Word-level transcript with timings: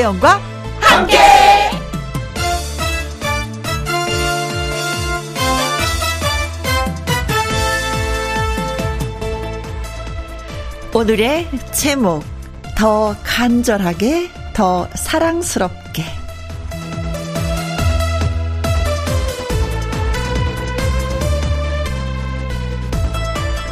김혜영과 0.00 0.40
함께. 0.80 1.18
오늘의 10.94 11.48
제목 11.72 12.24
더 12.76 13.14
간절하게 13.22 14.30
더 14.54 14.88
사랑스럽게 14.94 16.04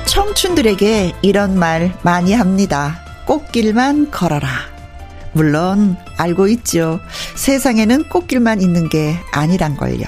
청춘들에게 0.05 1.15
이런 1.23 1.59
말 1.59 1.93
많이 2.03 2.35
합니다. 2.35 3.01
꽃길만 3.25 4.11
걸어라. 4.11 4.49
물론 5.33 5.97
알고 6.19 6.49
있죠. 6.49 7.01
세상에는 7.37 8.09
꽃길만 8.11 8.61
있는 8.61 8.89
게 8.89 9.17
아니란 9.33 9.77
걸요. 9.77 10.05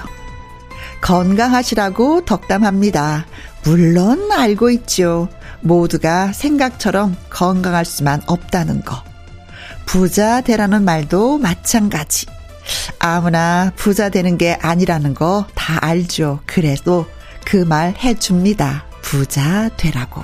건강하시라고 1.01 2.25
덕담합니다. 2.25 3.25
물론 3.63 4.31
알고 4.31 4.69
있죠. 4.71 5.29
모두가 5.61 6.31
생각처럼 6.33 7.15
건강할 7.29 7.85
수만 7.85 8.21
없다는 8.27 8.83
거. 8.83 9.03
부자 9.85 10.41
되라는 10.41 10.83
말도 10.83 11.37
마찬가지. 11.39 12.27
아무나 12.99 13.71
부자 13.75 14.09
되는 14.09 14.37
게 14.37 14.57
아니라는 14.61 15.15
거 15.15 15.47
다 15.55 15.79
알죠. 15.81 16.39
그래도 16.45 17.07
그 17.45 17.65
말 17.65 17.95
해줍니다. 17.97 18.85
부자 19.01 19.69
되라고. 19.77 20.23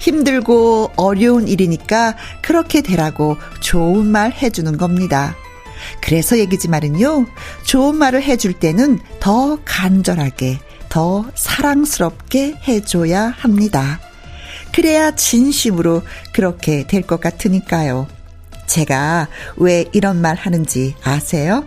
힘들고 0.00 0.92
어려운 0.96 1.48
일이니까 1.48 2.16
그렇게 2.42 2.80
되라고 2.82 3.36
좋은 3.60 4.06
말 4.06 4.32
해주는 4.32 4.76
겁니다. 4.76 5.36
그래서 6.00 6.38
얘기지 6.38 6.68
말은요, 6.68 7.26
좋은 7.64 7.96
말을 7.96 8.22
해줄 8.22 8.52
때는 8.52 9.00
더 9.20 9.58
간절하게, 9.64 10.58
더 10.88 11.24
사랑스럽게 11.34 12.56
해줘야 12.68 13.34
합니다. 13.36 14.00
그래야 14.72 15.10
진심으로 15.14 16.02
그렇게 16.32 16.86
될 16.86 17.02
것 17.02 17.20
같으니까요. 17.20 18.06
제가 18.66 19.28
왜 19.56 19.84
이런 19.92 20.20
말 20.20 20.36
하는지 20.36 20.94
아세요? 21.02 21.66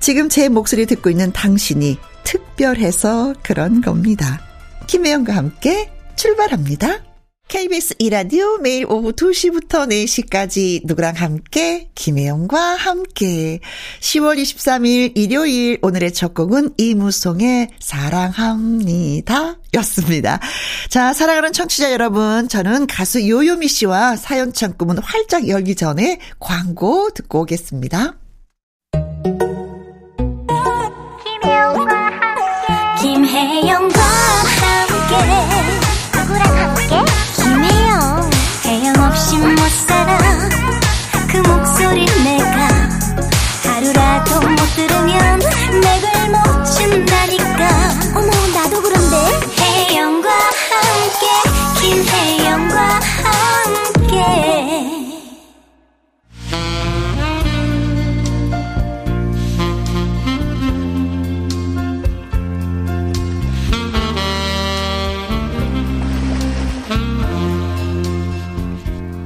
지금 0.00 0.28
제 0.28 0.48
목소리 0.48 0.84
듣고 0.86 1.08
있는 1.10 1.32
당신이 1.32 1.98
특별해서 2.24 3.34
그런 3.42 3.80
겁니다. 3.80 4.40
김혜영과 4.86 5.34
함께 5.34 5.90
출발합니다. 6.16 7.13
KBS 7.54 7.94
이라디오 8.00 8.58
매일 8.58 8.84
오후 8.90 9.12
2시부터 9.12 9.88
4시까지 9.88 10.80
누구랑 10.86 11.14
함께 11.14 11.88
김혜영과 11.94 12.58
함께 12.58 13.60
10월 14.00 14.42
23일 14.42 15.12
일요일 15.14 15.78
오늘의 15.80 16.12
첫 16.14 16.34
곡은 16.34 16.74
이무송의 16.76 17.68
사랑합니다 17.78 19.58
였습니다. 19.74 20.40
자 20.88 21.12
사랑하는 21.12 21.52
청취자 21.52 21.92
여러분 21.92 22.48
저는 22.48 22.88
가수 22.88 23.28
요요미 23.28 23.68
씨와 23.68 24.16
사연 24.16 24.52
창구문 24.52 24.98
활짝 24.98 25.46
열기 25.46 25.76
전에 25.76 26.18
광고 26.40 27.10
듣고 27.10 27.42
오겠습니다. 27.42 28.16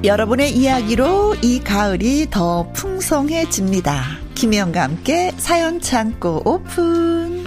여러분의 0.08 0.52
이야기로 0.56 1.36
이 1.42 1.60
가을이 1.60 2.28
더 2.30 2.66
풍성해집니다. 2.72 4.02
김혜영과 4.34 4.82
함께 4.82 5.32
사연 5.36 5.82
창고 5.82 6.40
오픈. 6.46 7.44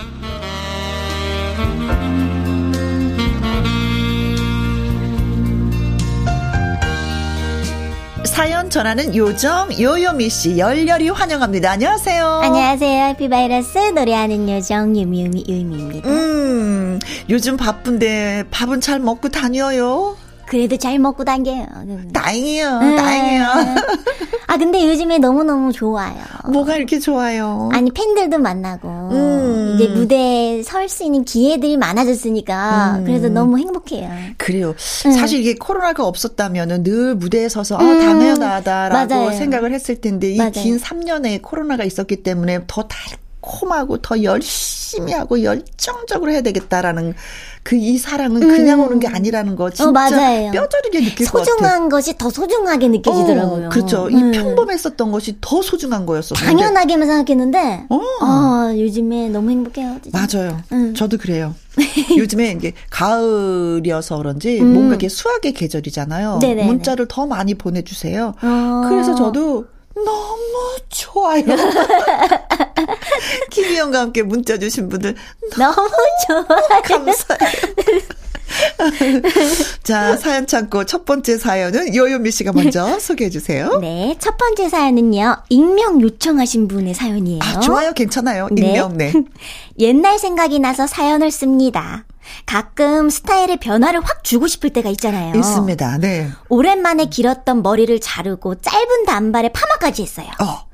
사연 8.25 8.69
전하는 8.69 9.15
요정 9.15 9.69
요요미 9.79 10.29
씨 10.29 10.59
열렬히 10.59 11.09
환영합니다. 11.09 11.71
안녕하세요. 11.71 12.25
안녕하세요. 12.43 13.05
해피바이러스 13.07 13.77
노래하는 13.95 14.47
요정 14.47 14.95
유미유미 14.95 15.45
유미입니다. 15.49 16.07
음, 16.07 16.99
요즘 17.27 17.57
바쁜데 17.57 18.45
밥은 18.51 18.81
잘 18.81 18.99
먹고 18.99 19.29
다녀요? 19.29 20.15
그래도 20.51 20.75
잘 20.75 20.99
먹고 20.99 21.23
다녀요. 21.23 21.65
다행이에요. 22.11 22.79
네. 22.81 22.95
다행이에요. 22.97 23.45
아 24.47 24.57
근데 24.57 24.85
요즘에 24.85 25.17
너무너무 25.17 25.71
좋아요. 25.71 26.13
뭐가 26.51 26.75
이렇게 26.75 26.99
좋아요? 26.99 27.69
아니 27.71 27.89
팬들도 27.89 28.37
만나고 28.37 28.89
음. 28.89 29.75
이제 29.75 29.87
무대에 29.87 30.61
설 30.61 30.89
수 30.89 31.05
있는 31.05 31.23
기회들이 31.23 31.77
많아졌으니까 31.77 32.97
음. 32.97 33.05
그래서 33.05 33.29
너무 33.29 33.59
행복해요. 33.59 34.09
그래요. 34.35 34.75
음. 35.05 35.11
사실 35.13 35.39
이게 35.39 35.55
코로나가 35.55 36.05
없었다면은 36.05 36.83
늘 36.83 37.15
무대에 37.15 37.47
서서 37.47 37.77
아, 37.77 37.81
음. 37.83 37.99
당연하다라고 38.01 39.15
맞아요. 39.15 39.31
생각을 39.31 39.71
했을 39.71 40.01
텐데 40.01 40.31
이. 40.33 40.37
긴 40.51 40.77
3년에 40.77 41.41
코로나가 41.41 41.85
있었기 41.85 42.23
때문에 42.23 42.65
더 42.67 42.81
달 42.89 42.99
콤하고 43.41 43.97
더 43.97 44.21
열심히 44.23 45.13
하고 45.13 45.43
열정적으로 45.43 46.31
해야 46.31 46.41
되겠다라는 46.41 47.13
그 47.63 47.75
이 47.81 47.97
사랑은 47.97 48.39
그냥 48.41 48.79
음. 48.79 48.85
오는 48.85 48.99
게 48.99 49.07
아니라는 49.07 49.55
거 49.55 49.69
진짜 49.69 49.89
어, 49.89 49.91
맞아요. 49.91 50.51
뼈저리게 50.51 50.99
느낄 51.01 51.27
것 51.27 51.39
같아요. 51.39 51.55
소중한 51.55 51.89
것이 51.89 52.17
더 52.17 52.29
소중하게 52.29 52.87
느껴지더라고요. 52.89 53.67
어, 53.67 53.69
그렇죠. 53.69 54.09
이 54.09 54.15
음. 54.15 54.31
평범했었던 54.31 55.11
것이 55.11 55.37
더 55.41 55.61
소중한 55.61 56.05
거였어. 56.05 56.35
당연하게만 56.35 57.07
생각했는데 57.07 57.85
어. 57.89 57.99
아 58.21 58.73
요즘에 58.77 59.29
너무 59.29 59.51
행복해요. 59.51 59.97
진짜. 60.03 60.17
맞아요. 60.17 60.61
음. 60.71 60.93
저도 60.95 61.17
그래요. 61.17 61.55
요즘에 62.17 62.51
이게 62.51 62.73
가을이어서 62.89 64.17
그런지 64.17 64.59
음. 64.59 64.73
뭔가 64.73 64.95
이게 64.95 65.07
수학의 65.09 65.53
계절이잖아요. 65.53 66.39
네네네. 66.41 66.65
문자를 66.67 67.07
더 67.07 67.25
많이 67.25 67.55
보내주세요. 67.55 68.33
어. 68.41 68.85
그래서 68.89 69.15
저도 69.15 69.65
너무 69.95 70.77
좋아요. 70.89 71.43
김희영과 73.51 73.99
함께 73.99 74.23
문자 74.23 74.57
주신 74.57 74.89
분들 74.89 75.15
너무 75.57 75.89
좋아. 76.27 76.81
감사해요. 76.83 78.01
자, 79.83 80.17
사연 80.17 80.45
창고 80.47 80.85
첫 80.85 81.05
번째 81.05 81.37
사연은 81.37 81.95
요요미 81.95 82.31
씨가 82.31 82.51
먼저 82.53 82.99
소개해 82.99 83.29
주세요. 83.29 83.77
네, 83.79 84.15
첫 84.19 84.37
번째 84.37 84.69
사연은요. 84.69 85.37
익명 85.49 86.01
요청하신 86.01 86.67
분의 86.67 86.93
사연이에요. 86.93 87.39
아, 87.41 87.59
좋아요. 87.59 87.93
괜찮아요. 87.93 88.49
네. 88.51 88.67
익명, 88.67 88.97
네. 88.97 89.13
옛날 89.79 90.19
생각이 90.19 90.59
나서 90.59 90.87
사연을 90.87 91.31
씁니다. 91.31 92.05
가끔 92.45 93.09
스타일의 93.09 93.57
변화를 93.57 93.99
확 94.03 94.23
주고 94.23 94.47
싶을 94.47 94.69
때가 94.71 94.89
있잖아요. 94.91 95.35
있습니다. 95.35 95.97
네. 95.97 96.29
오랜만에 96.49 97.05
길었던 97.05 97.61
머리를 97.63 97.99
자르고 97.99 98.55
짧은 98.61 99.05
단발에 99.05 99.49
파마까지 99.49 100.03
했어요. 100.03 100.27
어, 100.39 100.65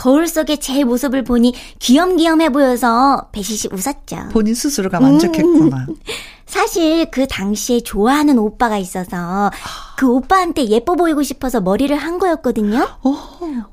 거울 0.00 0.28
속에 0.28 0.56
제 0.56 0.82
모습을 0.82 1.24
보니 1.24 1.52
귀염귀염해 1.78 2.48
보여서 2.52 3.28
배시시 3.32 3.68
웃었죠. 3.70 4.30
본인 4.32 4.54
스스로가 4.54 4.98
만족했구나. 4.98 5.88
사실 6.46 7.10
그 7.10 7.26
당시에 7.26 7.80
좋아하는 7.80 8.38
오빠가 8.38 8.78
있어서 8.78 9.50
그 9.98 10.08
오빠한테 10.08 10.68
예뻐 10.68 10.94
보이고 10.96 11.22
싶어서 11.22 11.60
머리를 11.60 11.94
한 11.94 12.18
거였거든요. 12.18 12.88
어, 13.02 13.14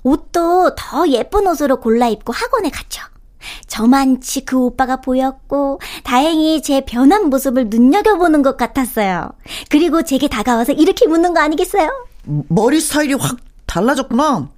옷도 0.04 0.76
더 0.76 1.08
예쁜 1.08 1.48
옷으로 1.48 1.80
골라 1.80 2.10
입고 2.10 2.34
학원에 2.34 2.72
갔죠. 2.72 3.04
저만치 3.68 4.44
그 4.44 4.58
오빠가 4.58 4.98
보였고 4.98 5.80
다행히 6.04 6.62
제 6.62 6.82
변한 6.82 7.30
모습을 7.30 7.70
눈여겨보는 7.70 8.42
것 8.42 8.58
같았어요. 8.58 9.32
그리고 9.70 10.02
제게 10.04 10.28
다가와서 10.28 10.74
이렇게 10.74 11.08
묻는 11.08 11.34
거 11.34 11.40
아니겠어요? 11.40 11.90
머리 12.50 12.82
스타일이 12.82 13.14
확 13.14 13.38
달라졌구나. 13.66 14.57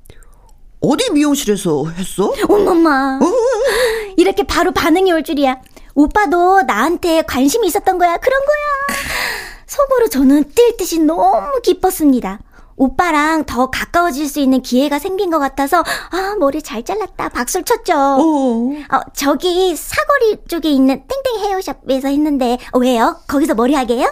어디 0.82 1.12
미용실에서 1.12 1.88
했어? 1.90 2.34
어머마 2.48 3.20
이렇게 4.18 4.44
바로 4.44 4.72
반응이 4.72 5.12
올 5.12 5.24
줄이야. 5.24 5.58
오빠도 5.96 6.62
나한테 6.64 7.24
관심이 7.24 7.68
있었던 7.68 7.98
거야. 7.98 8.18
그런 8.18 8.40
거야. 8.42 8.98
속으로 9.68 10.08
저는 10.08 10.46
뛸 10.56 10.78
듯이 10.78 11.00
너무 11.00 11.60
기뻤습니다. 11.62 12.40
오빠랑 12.78 13.44
더 13.44 13.70
가까워질 13.70 14.30
수 14.30 14.40
있는 14.40 14.62
기회가 14.62 15.00
생긴 15.00 15.30
것 15.30 15.38
같아서 15.40 15.84
아 16.12 16.36
머리 16.40 16.62
잘 16.62 16.84
잘랐다 16.84 17.28
박수를 17.28 17.66
쳤죠. 17.66 17.94
오. 17.94 18.74
어 18.90 19.00
저기 19.14 19.76
사거리 19.76 20.38
쪽에 20.48 20.70
있는 20.70 21.04
땡땡 21.06 21.44
헤어샵에서 21.52 22.08
했는데 22.08 22.58
어, 22.72 22.80
왜요? 22.80 23.18
거기서 23.28 23.56
머리 23.56 23.74
하게요? 23.74 24.10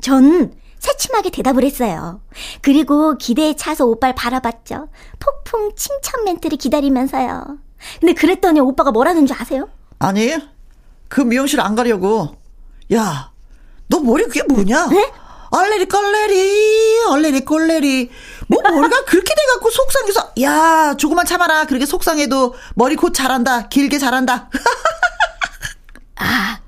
전 0.00 0.52
새침하게 0.80 1.30
대답을 1.30 1.62
했어요. 1.62 2.20
그리고 2.62 3.16
기대에 3.16 3.54
차서 3.54 3.84
오빠를 3.84 4.14
바라봤죠. 4.14 4.88
폭풍 5.20 5.72
칭찬 5.76 6.24
멘트를 6.24 6.58
기다리면서요. 6.58 7.58
근데 8.00 8.14
그랬더니 8.14 8.60
오빠가 8.60 8.90
뭐라는 8.90 9.26
줄 9.26 9.36
아세요? 9.38 9.68
아니, 9.98 10.34
그 11.08 11.20
미용실 11.20 11.60
안 11.60 11.74
가려고. 11.74 12.34
야, 12.94 13.30
너 13.88 14.00
머리 14.00 14.24
그게 14.24 14.42
뭐냐? 14.42 14.86
네? 14.88 15.12
얼레리 15.50 15.86
꼴레리, 15.86 17.00
얼레리 17.10 17.44
꼴레리. 17.44 18.10
뭐 18.48 18.62
머리가 18.62 19.04
그렇게 19.04 19.34
돼갖고 19.34 19.70
속상해서, 19.70 20.32
야, 20.42 20.94
조금만 20.96 21.26
참아라. 21.26 21.66
그렇게 21.66 21.84
속상해도 21.86 22.54
머리 22.74 22.96
곧 22.96 23.12
자란다. 23.12 23.68
길게 23.68 23.98
자란다. 23.98 24.48
아, 26.16 26.60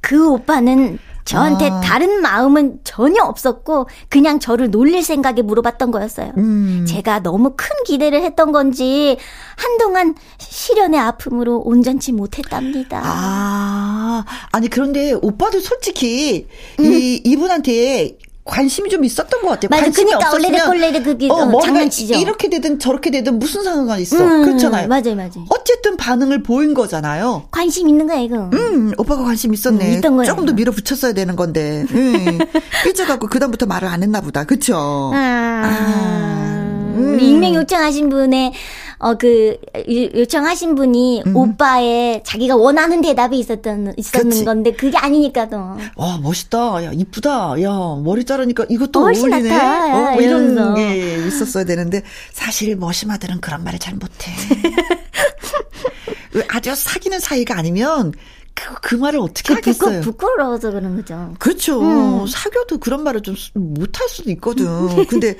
그 0.00 0.28
오빠는 0.30 0.98
저한테 1.26 1.68
아. 1.68 1.80
다른 1.80 2.22
마음은 2.22 2.78
전혀 2.84 3.22
없었고 3.22 3.88
그냥 4.08 4.38
저를 4.38 4.70
놀릴 4.70 5.02
생각에 5.02 5.42
물어봤던 5.42 5.90
거였어요. 5.90 6.32
음. 6.38 6.86
제가 6.88 7.20
너무 7.20 7.54
큰 7.56 7.68
기대를 7.84 8.22
했던 8.22 8.52
건지 8.52 9.18
한동안 9.56 10.14
시련의 10.38 10.98
아픔으로 11.00 11.58
온전치 11.58 12.12
못했답니다. 12.12 13.02
아, 13.04 14.24
아니 14.52 14.68
그런데 14.68 15.12
오빠도 15.12 15.60
솔직히 15.60 16.46
음. 16.78 16.84
이 16.84 17.20
이분한테 17.24 18.18
관심이 18.46 18.88
좀 18.88 19.04
있었던 19.04 19.42
것 19.42 19.48
같아요. 19.48 19.68
맞아, 19.70 19.82
관심이 19.82 20.12
그러니까 20.12 20.68
원래래 20.68 21.02
그게 21.02 21.28
어, 21.28 21.34
어, 21.34 21.60
장난치죠. 21.60 22.14
이렇게 22.14 22.48
되든 22.48 22.78
저렇게 22.78 23.10
되든 23.10 23.40
무슨 23.40 23.64
상관이 23.64 24.02
있어. 24.02 24.16
음, 24.18 24.44
그렇잖아요. 24.44 24.86
맞아요, 24.86 25.16
맞아요. 25.16 25.44
어쨌든 25.48 25.96
반응을 25.96 26.44
보인 26.44 26.72
거잖아요. 26.72 27.48
관심 27.50 27.88
있는 27.88 28.06
거야 28.06 28.20
이거. 28.20 28.48
음, 28.52 28.92
오빠가 28.96 29.24
관심 29.24 29.52
있었네. 29.52 29.88
음, 29.88 29.98
있던 29.98 30.16
거예요. 30.16 30.28
조금 30.28 30.46
더 30.46 30.52
밀어붙였어야 30.52 31.12
되는 31.12 31.34
건데. 31.34 31.84
음, 31.90 32.38
삐져갖고 32.84 33.26
그 33.26 33.40
다음부터 33.40 33.66
말을 33.66 33.88
안 33.88 34.04
했나 34.04 34.20
보다. 34.20 34.44
그쵸? 34.44 35.10
아, 35.12 35.18
아, 35.64 36.92
음. 36.96 37.18
익명 37.20 37.56
요청하신 37.56 38.08
분의 38.08 38.52
어, 38.98 39.14
그, 39.14 39.58
요청하신 39.88 40.74
분이 40.74 41.22
음. 41.26 41.36
오빠의 41.36 42.22
자기가 42.24 42.56
원하는 42.56 43.02
대답이 43.02 43.38
있었던, 43.38 43.94
있었는 43.96 44.30
그치. 44.30 44.44
건데, 44.44 44.72
그게 44.72 44.96
아니니까도. 44.96 45.56
와, 45.96 46.18
멋있다. 46.22 46.84
야, 46.84 46.92
이쁘다. 46.92 47.60
야, 47.62 47.70
머리 48.02 48.24
자르니까 48.24 48.64
이것도 48.68 49.00
어울리네. 49.00 49.48
낫다. 49.50 49.96
어, 49.96 50.12
뭐 50.12 50.22
이런 50.22 50.74
게 50.74 51.26
있었어야 51.26 51.64
되는데, 51.64 52.02
사실 52.32 52.76
머시마들은 52.76 53.40
그런 53.40 53.62
말을 53.64 53.78
잘 53.78 53.94
못해. 53.94 54.32
아주 56.48 56.74
사귀는 56.74 57.20
사이가 57.20 57.56
아니면 57.56 58.12
그, 58.56 58.74
그 58.80 58.94
말을 58.94 59.20
어떻게 59.20 59.48
그 59.48 59.54
하겠어요? 59.54 60.00
부끄, 60.00 60.26
러워서 60.38 60.70
그런 60.70 60.96
거죠. 60.96 61.34
그렇죠. 61.38 61.80
음. 61.82 62.26
사귀어도 62.26 62.78
그런 62.78 63.04
말을 63.04 63.20
좀 63.20 63.36
못할 63.54 64.08
수도 64.08 64.30
있거든. 64.30 64.66
근데 65.06 65.36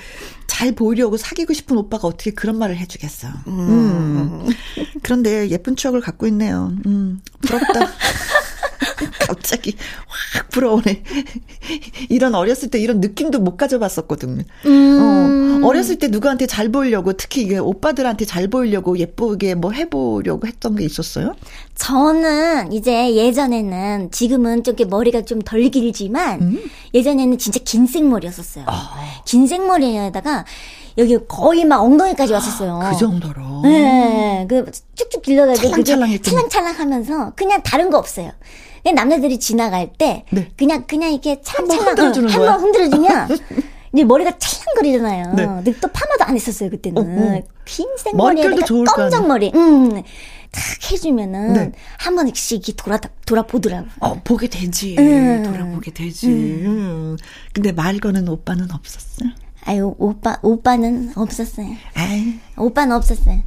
잘 0.47 0.73
보이려고 0.73 1.17
사귀고 1.17 1.55
싶은 1.55 1.77
오빠가 1.79 2.07
어떻게 2.07 2.31
그런 2.31 2.59
말을 2.59 2.77
해주겠어. 2.77 3.29
음. 3.49 3.59
음. 3.59 4.47
그런데 5.03 5.49
예쁜 5.49 5.77
추억을 5.77 6.03
갖고 6.03 6.27
있네요. 6.27 6.73
음. 6.85 7.21
부럽다. 7.41 7.91
갑자기 9.27 9.77
확 10.35 10.49
불어오네. 10.51 11.03
이런 12.09 12.35
어렸을 12.35 12.71
때 12.71 12.79
이런 12.79 13.01
느낌도 13.01 13.41
못 13.41 13.57
가져봤었거든. 13.57 14.45
음. 14.67 15.61
어, 15.63 15.67
어렸을 15.67 15.99
때 15.99 16.09
누구한테 16.09 16.47
잘 16.47 16.69
보이려고 16.71 17.13
특히 17.15 17.43
이게 17.43 17.59
오빠들한테 17.59 18.25
잘 18.25 18.49
보이려고 18.49 18.99
예쁘게 18.99 19.55
뭐 19.55 19.73
해보려고 19.73 20.47
했던 20.47 20.77
게 20.77 20.85
있었어요? 20.85 21.35
저는 21.75 22.73
이제 22.73 23.15
예전에는 23.15 24.11
지금은 24.11 24.63
좀 24.63 24.75
머리가 24.89 25.23
좀 25.23 25.37
덜 25.47 25.69
길지만 25.71 26.41
음? 26.43 26.71
예전에는 26.95 27.39
진짜 27.39 27.61
긴 27.65 27.87
생머리였었어요. 27.87 28.65
아. 28.67 29.23
긴 29.25 29.47
생머리에다가 29.47 30.45
여기 30.99 31.19
거의 31.29 31.65
막 31.65 31.83
엉덩이까지 31.83 32.33
왔었어요. 32.33 32.81
그 32.91 32.99
정도로. 32.99 33.61
네, 33.63 34.47
그 34.49 34.65
쭉쭉 34.95 35.23
길러가지고 35.23 35.69
찰랑찰랑 35.69 36.23
찰랑찰랑하면서 36.23 37.33
그냥 37.37 37.63
다른 37.63 37.91
거 37.91 37.99
없어요. 37.99 38.33
남자들이 38.93 39.39
지나갈 39.39 39.93
때 39.93 40.25
네. 40.31 40.51
그냥 40.57 40.85
그냥 40.87 41.13
이렇게 41.13 41.41
찰랑찰랑 41.43 41.87
흔들어주는 41.89 42.29
거야. 42.29 42.53
한번 42.53 42.61
흔들어주면 42.67 43.29
이제 43.93 44.05
머리가 44.05 44.33
찰랑거리잖아요. 44.39 45.35
네. 45.35 45.47
근데 45.47 45.73
또 45.81 45.89
파마도 45.89 46.25
안 46.25 46.35
했었어요 46.35 46.71
그때는. 46.71 46.99
어, 46.99 47.37
어. 47.37 47.43
긴 47.65 47.87
생머리에다가 47.97 48.85
검정 48.95 49.27
머리. 49.29 49.51
음. 49.55 50.03
탁 50.53 50.93
해주면은 50.93 51.53
네. 51.53 51.73
한 51.99 52.15
번씩 52.15 52.63
돌아 52.77 52.99
돌아보더라고. 53.27 53.89
어 54.01 54.21
보게 54.23 54.49
되지. 54.49 54.97
음. 54.99 55.43
돌아보게 55.45 55.93
되지. 55.93 56.29
음. 56.29 57.17
근데 57.53 57.73
말 57.73 57.99
거는 57.99 58.29
오빠는 58.29 58.71
없었어요. 58.71 59.31
아유 59.65 59.95
오빠 59.99 60.39
오빠는 60.43 61.13
없었어요. 61.17 61.67
아이. 61.95 62.39
오빠는 62.57 62.95
없었어요. 62.95 63.41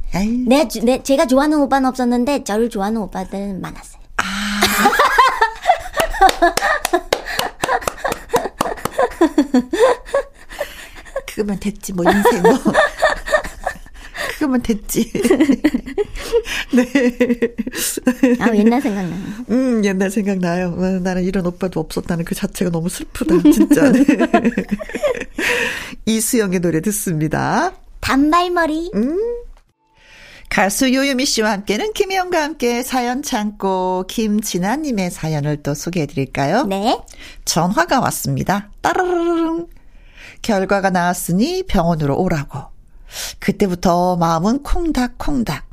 내, 0.46 0.68
내 0.82 1.02
제가 1.02 1.26
좋아하는 1.26 1.60
오빠는 1.62 1.88
없었는데 1.88 2.44
저를 2.44 2.68
좋아하는 2.68 3.00
오빠들 3.00 3.54
많았어요. 3.58 3.99
아. 6.40 6.54
그거면 11.26 11.58
됐지 11.60 11.92
뭐 11.92 12.04
인생 12.10 12.42
뭐. 12.42 12.52
그거면 14.34 14.62
됐지. 14.62 15.10
네. 16.72 16.86
아, 18.40 18.54
옛날 18.54 18.80
생각나요. 18.80 19.20
음, 19.50 19.84
옛날 19.84 20.10
생각나요. 20.10 20.68
어, 20.78 20.98
나는 21.00 21.24
이런 21.24 21.44
오빠도 21.46 21.78
없었다는 21.80 22.24
그 22.24 22.34
자체가 22.34 22.70
너무 22.70 22.88
슬프다, 22.88 23.34
진짜. 23.52 23.92
네. 23.92 24.02
이수영의 26.06 26.60
노래 26.60 26.80
듣습니다. 26.80 27.72
단발머리. 28.00 28.92
음. 28.94 29.18
가수 30.50 30.92
요요미 30.92 31.26
씨와 31.26 31.52
함께는 31.52 31.92
김혜영과 31.92 32.42
함께 32.42 32.82
사연 32.82 33.22
창고 33.22 34.04
김진아님의 34.08 35.12
사연을 35.12 35.62
또 35.62 35.74
소개해 35.74 36.06
드릴까요? 36.06 36.64
네. 36.64 37.00
전화가 37.44 38.00
왔습니다. 38.00 38.68
따르르릉. 38.80 39.68
결과가 40.42 40.90
나왔으니 40.90 41.62
병원으로 41.68 42.18
오라고. 42.18 42.64
그때부터 43.38 44.16
마음은 44.16 44.64
콩닥콩닥. 44.64 45.70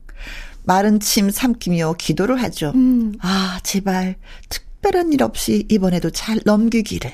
마른 0.63 0.99
침 0.99 1.31
삼키며 1.31 1.95
기도를 1.97 2.43
하죠. 2.43 2.71
음. 2.75 3.15
아, 3.19 3.59
제발 3.63 4.15
특별한 4.49 5.11
일 5.11 5.23
없이 5.23 5.65
이번에도 5.69 6.11
잘 6.11 6.39
넘기기를. 6.45 7.11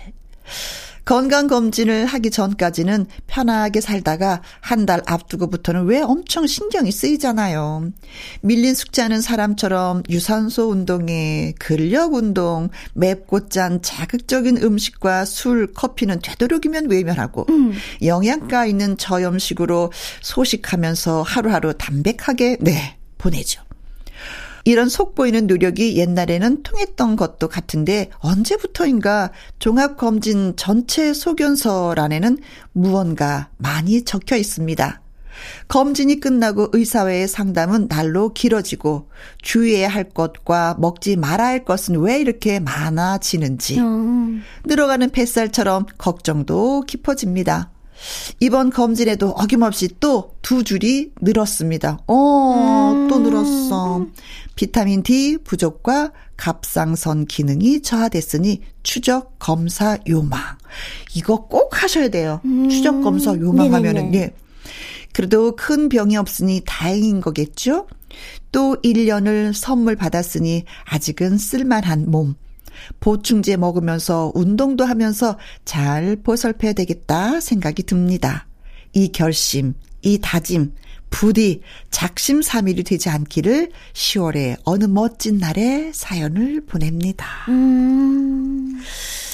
건강검진을 1.05 2.05
하기 2.05 2.31
전까지는 2.31 3.07
편하게 3.27 3.81
살다가 3.81 4.41
한 4.61 4.83
달 4.85 5.01
앞두고부터는 5.05 5.85
왜 5.85 6.01
엄청 6.01 6.45
신경이 6.45 6.91
쓰이잖아요. 6.91 7.91
밀린 8.41 8.75
숙제하는 8.75 9.21
사람처럼 9.21 10.03
유산소 10.09 10.69
운동에 10.69 11.53
근력 11.59 12.13
운동, 12.13 12.69
맵고 12.93 13.49
짠 13.49 13.81
자극적인 13.81 14.57
음식과 14.57 15.25
술, 15.25 15.71
커피는 15.73 16.19
되도록이면 16.21 16.89
외면하고 16.89 17.45
음. 17.49 17.73
영양가 18.03 18.65
있는 18.65 18.97
저염식으로 18.97 19.91
소식하면서 20.21 21.21
하루하루 21.23 21.73
담백하게 21.77 22.57
네, 22.59 22.97
보내죠. 23.17 23.62
이런 24.65 24.87
속보이는 24.89 25.47
노력이 25.47 25.97
옛날에는 25.97 26.63
통했던 26.63 27.15
것도 27.15 27.49
같은데 27.49 28.09
언제부터인가 28.19 29.31
종합검진 29.59 30.53
전체 30.55 31.13
소견서란에는 31.13 32.37
무언가 32.71 33.49
많이 33.57 34.03
적혀 34.03 34.37
있습니다. 34.37 35.01
검진이 35.67 36.19
끝나고 36.19 36.69
의사회의 36.71 37.27
상담은 37.27 37.87
날로 37.87 38.33
길어지고 38.33 39.09
주의해야 39.41 39.89
할 39.89 40.05
것과 40.05 40.77
먹지 40.79 41.15
말아야 41.15 41.49
할 41.49 41.65
것은 41.65 41.99
왜 41.99 42.19
이렇게 42.19 42.59
많아지는지 42.59 43.79
음. 43.79 44.43
늘어가는 44.65 45.09
뱃살처럼 45.09 45.87
걱정도 45.97 46.81
깊어집니다. 46.81 47.72
이번 48.39 48.69
검진에도 48.69 49.29
어김없이 49.29 49.89
또 49.99 50.33
두 50.43 50.63
줄이 50.63 51.09
늘었습니다. 51.21 51.99
어, 52.05 52.91
음. 52.93 53.07
또 53.07 53.19
늘었어. 53.19 54.05
비타민 54.55 55.01
D 55.01 55.37
부족과 55.43 56.11
갑상선 56.37 57.25
기능이 57.25 57.81
저하됐으니 57.81 58.61
추적 58.83 59.39
검사 59.39 59.97
요망. 60.07 60.39
이거 61.15 61.47
꼭 61.47 61.81
하셔야 61.81 62.09
돼요. 62.09 62.41
음. 62.45 62.69
추적 62.69 63.01
검사 63.01 63.33
요망하면은 63.33 64.13
예. 64.15 64.33
그래도 65.13 65.55
큰 65.55 65.89
병이 65.89 66.17
없으니 66.17 66.61
다행인 66.65 67.21
거겠죠? 67.21 67.87
또 68.51 68.75
1년을 68.83 69.53
선물 69.53 69.95
받았으니 69.95 70.65
아직은 70.85 71.37
쓸만한 71.37 72.11
몸. 72.11 72.35
보충제 72.99 73.57
먹으면서 73.57 74.31
운동도 74.35 74.85
하면서 74.85 75.37
잘 75.65 76.17
보살펴야 76.17 76.73
되겠다 76.73 77.39
생각이 77.39 77.83
듭니다. 77.83 78.47
이 78.93 79.11
결심, 79.11 79.73
이 80.01 80.19
다짐, 80.21 80.73
부디 81.09 81.61
작심삼일이 81.91 82.83
되지 82.83 83.09
않기를 83.09 83.69
10월에 83.93 84.57
어느 84.63 84.85
멋진 84.85 85.37
날에 85.37 85.91
사연을 85.93 86.65
보냅니다. 86.65 87.27
음. 87.49 88.79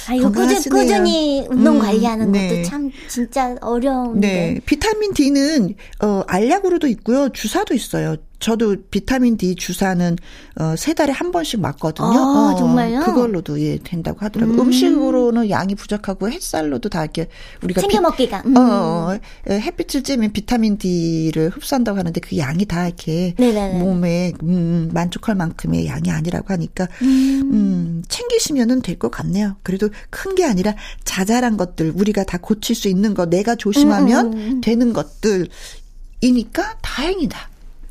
아, 0.10 0.13
이거 0.13 0.31
꾸준, 0.31 0.63
꾸준히 0.72 1.46
운동 1.50 1.75
음, 1.75 1.81
관리하는 1.81 2.31
네. 2.31 2.50
것도 2.50 2.63
참 2.63 2.91
진짜 3.08 3.55
어려운데. 3.62 4.27
네. 4.27 4.60
비타민 4.65 5.13
D는, 5.13 5.75
어, 6.03 6.24
알약으로도 6.27 6.88
있고요. 6.88 7.29
주사도 7.29 7.75
있어요. 7.75 8.17
저도 8.39 8.77
비타민 8.89 9.36
D 9.38 9.55
주사는 9.55 10.15
어, 10.60 10.75
세 10.77 10.93
달에 10.93 11.12
한 11.12 11.31
번씩 11.31 11.60
맞거든요. 11.60 12.08
아, 12.08 12.53
어, 12.53 12.55
정말요? 12.58 13.01
그걸로도 13.01 13.60
예 13.62 13.77
된다고 13.84 14.19
하더라고요. 14.22 14.62
음. 14.62 14.72
식으로는 14.72 15.50
양이 15.50 15.75
부족하고 15.75 16.29
햇살로도 16.29 16.89
다 16.89 17.03
이렇게 17.03 17.27
우리가 17.63 17.81
챙겨 17.81 18.00
먹기가 18.01 18.43
음. 18.46 18.55
어, 18.55 18.62
어, 18.62 19.13
어, 19.13 19.19
햇빛을 19.51 20.03
쬐면 20.03 20.31
비타민 20.34 20.77
D를 20.77 21.50
흡수한다고 21.50 22.00
하는데 22.00 22.19
그 22.22 22.38
양이 22.38 22.65
다 22.65 22.88
이렇게 22.88 23.34
네네네. 23.38 23.79
몸에 23.79 24.34
음, 24.43 24.89
만족할 24.93 25.36
만큼의 25.36 25.88
양이 25.88 26.10
아니라고 26.12 26.48
하니까 26.53 26.88
음, 27.01 27.50
음 27.51 28.03
챙기시면은 28.08 28.81
될 28.81 29.00
것 29.00 29.10
같네요. 29.12 29.55
그래도 29.63 29.89
큰 30.10 30.29
게 30.36 30.46
아니라 30.46 30.75
자잘한 31.05 31.58
것들 31.58 31.91
우리가 31.96 32.24
다 32.24 32.38
고칠 32.38 32.75
수 32.75 32.88
있는 32.88 33.13
거 33.13 33.25
내가 33.25 33.55
조심하면 33.55 34.34
음, 34.34 34.38
음, 34.38 34.62
되는 34.62 34.93
것들 34.93 35.48
이니까 36.22 36.77
다행이다. 36.81 37.38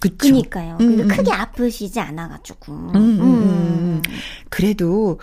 그쵸. 0.01 0.17
그니까요. 0.19 0.77
음, 0.81 1.01
음. 1.01 1.09
크게 1.09 1.33
아프시지 1.33 1.99
않아가지고. 2.01 2.73
음, 2.73 2.95
음, 2.95 3.21
음, 3.21 4.03
그래도, 4.49 5.19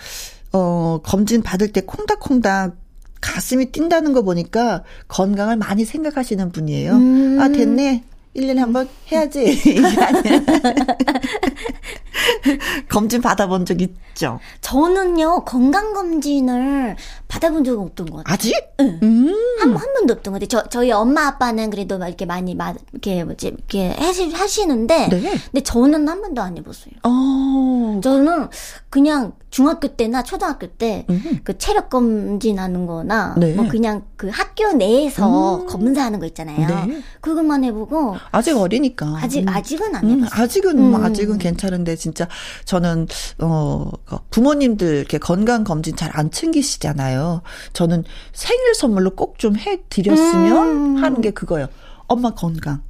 어, 0.51 1.00
검진 1.03 1.41
받을 1.41 1.72
때 1.72 1.82
콩닥콩닥 1.82 2.75
가슴이 3.22 3.72
뛴다는 3.72 4.13
거 4.13 4.22
보니까 4.22 4.84
건강을 5.08 5.55
많이 5.58 5.84
생각하시는 5.86 6.51
분이에요. 6.51 6.94
아, 7.41 7.48
됐네. 7.50 8.03
1년에 8.36 8.58
한 8.58 8.74
번 8.74 8.88
해야지. 9.12 9.58
아니라. 12.15 12.65
검진 12.89 13.22
받아본 13.22 13.65
적 13.65 13.81
있죠? 13.81 14.39
저는요, 14.62 15.45
건강검진을 15.45 16.95
받아본 17.27 17.63
적은 17.63 17.86
없던 17.86 18.05
것 18.07 18.17
같아요. 18.17 18.34
아직? 18.34 18.55
응. 18.79 19.00
음. 19.03 19.36
한, 19.60 19.75
한 19.75 19.93
번도 19.93 20.13
없던 20.13 20.34
것 20.34 20.39
같아요. 20.41 20.48
저, 20.48 20.69
저희 20.69 20.91
엄마 20.91 21.27
아빠는 21.27 21.69
그래도 21.69 21.98
막 21.98 22.07
이렇게 22.07 22.25
많이, 22.25 22.55
막, 22.55 22.75
이렇게, 22.91 23.24
뭐지, 23.24 23.48
이렇게 23.48 23.89
하시, 23.89 24.31
하시는데. 24.31 25.10
네. 25.10 25.22
근데 25.51 25.62
저는 25.62 26.07
한 26.07 26.22
번도 26.22 26.41
안 26.41 26.57
해봤어요. 26.57 26.93
어. 27.03 28.00
저는 28.01 28.50
그냥 28.89 29.34
중학교 29.50 29.88
때나 29.88 30.22
초등학교 30.24 30.67
때그 30.67 31.57
체력 31.57 31.89
검진 31.89 32.60
하는 32.60 32.86
거나 32.86 33.36
네. 33.38 33.53
뭐 33.53 33.67
그냥 33.69 34.03
그 34.17 34.27
학교 34.27 34.74
내에서 34.74 35.62
음. 35.62 35.67
검사하는 35.67 36.19
거 36.19 36.25
있잖아요. 36.25 36.88
네. 36.88 37.01
그것만 37.22 37.63
해보고 37.63 38.17
아직 38.31 38.57
어리니까 38.57 39.17
아직 39.22 39.43
음. 39.43 39.48
아직은 39.48 39.95
안 39.95 40.10
해봤어요. 40.10 40.17
음, 40.17 40.43
아직은 40.43 40.81
뭐 40.91 41.00
음. 41.00 41.05
아직은 41.05 41.38
괜찮은데 41.38 41.95
진짜 42.05 42.27
저는 42.65 43.07
어그 43.39 44.17
부모님들 44.29 44.95
이렇게 44.97 45.17
건강 45.17 45.63
검진 45.63 45.95
잘 45.95 46.12
안 46.13 46.29
챙기시잖아요. 46.29 47.41
저는 47.74 48.03
생일 48.33 48.75
선물로 48.75 49.15
꼭 49.15 49.38
좀 49.39 49.55
해 49.57 49.79
드렸으면 49.89 50.67
음. 50.97 51.03
하는 51.03 51.19
게 51.21 51.31
그거예요. 51.31 51.67
엄마 52.07 52.29
건강. 52.31 52.81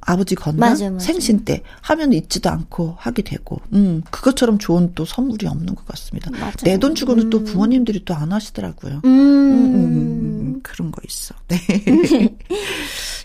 아버지 0.00 0.34
건강 0.34 0.70
맞아, 0.70 0.90
맞아. 0.90 1.04
생신 1.04 1.44
때 1.44 1.62
하면 1.82 2.12
잊지도 2.12 2.48
않고 2.50 2.94
하게 2.98 3.22
되고 3.22 3.60
음 3.74 4.02
그것처럼 4.10 4.58
좋은 4.58 4.92
또 4.94 5.04
선물이 5.04 5.46
없는 5.46 5.74
것 5.74 5.84
같습니다. 5.86 6.30
내 6.64 6.78
돈 6.78 6.94
주고는 6.94 7.24
음. 7.26 7.30
또 7.30 7.44
부모님들이 7.44 8.04
또 8.04 8.14
안 8.14 8.32
하시더라고요. 8.32 9.02
음. 9.04 9.08
음. 9.08 9.74
음, 9.74 9.84
음, 9.84 10.60
그런 10.62 10.90
거 10.90 11.00
있어. 11.06 11.34
네. 11.48 11.58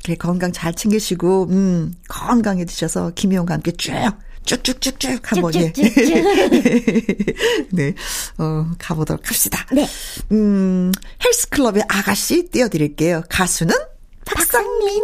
그래 0.03 0.15
건강 0.15 0.51
잘 0.51 0.73
챙기시고 0.73 1.47
음 1.51 1.95
건강해지셔서 2.09 3.11
김희영과 3.15 3.53
함께 3.55 3.71
쭉 3.71 3.93
쭉쭉쭉쭉 4.45 5.31
한번 5.31 5.53
예. 5.55 5.71
네. 7.71 7.93
어, 8.37 8.67
가보도록 8.77 9.27
합시다. 9.27 9.65
네. 9.71 9.87
음, 10.31 10.91
헬스클럽의 11.23 11.83
아가씨 11.87 12.49
띄워드릴게요. 12.49 13.23
가수는 13.29 13.73
박상민. 14.25 15.01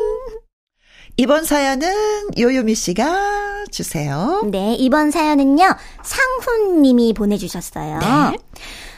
이번 1.17 1.43
사연은 1.43 2.29
요요미 2.37 2.75
씨가 2.75 3.65
주세요. 3.71 4.41
네, 4.49 4.75
이번 4.75 5.11
사연은요, 5.11 5.75
상훈 6.01 6.81
님이 6.81 7.13
보내주셨어요. 7.13 7.99
네. 7.99 8.37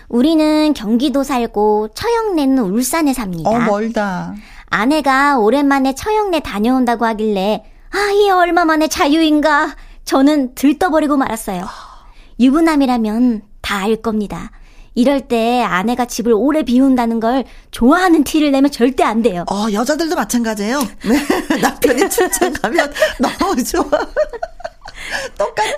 우리는 0.07 0.74
경기도 0.74 1.24
살고 1.24 1.89
처형내는 1.95 2.60
울산에 2.60 3.13
삽니다. 3.13 3.50
어, 3.50 3.60
멀다. 3.60 4.36
아내가 4.67 5.39
오랜만에 5.39 5.95
처형내 5.95 6.41
다녀온다고 6.41 7.05
하길래, 7.05 7.63
아, 7.89 8.12
이 8.12 8.29
얼마 8.29 8.65
만에 8.65 8.88
자유인가? 8.88 9.75
저는 10.15 10.56
들떠버리고 10.56 11.15
말았어요. 11.15 11.65
유부남이라면 12.38 13.44
다 13.62 13.77
알 13.82 13.96
겁니다. 13.96 14.51
이럴 14.94 15.22
때 15.22 15.62
아내가 15.62 16.03
집을 16.03 16.34
오래 16.36 16.63
비운다는 16.63 17.22
걸 17.22 17.46
좋아하는 17.72 18.25
티를 18.25 18.51
내면 18.51 18.70
절대 18.72 19.03
안 19.06 19.22
돼요. 19.22 19.46
어, 19.50 19.68
여자들도 19.72 20.13
마찬가지예요. 20.18 20.80
네. 21.06 21.25
남편이 21.62 22.10
출장 22.10 22.51
가면 22.51 22.91
너무 23.20 23.63
좋아. 23.63 23.84
똑같아. 25.39 25.75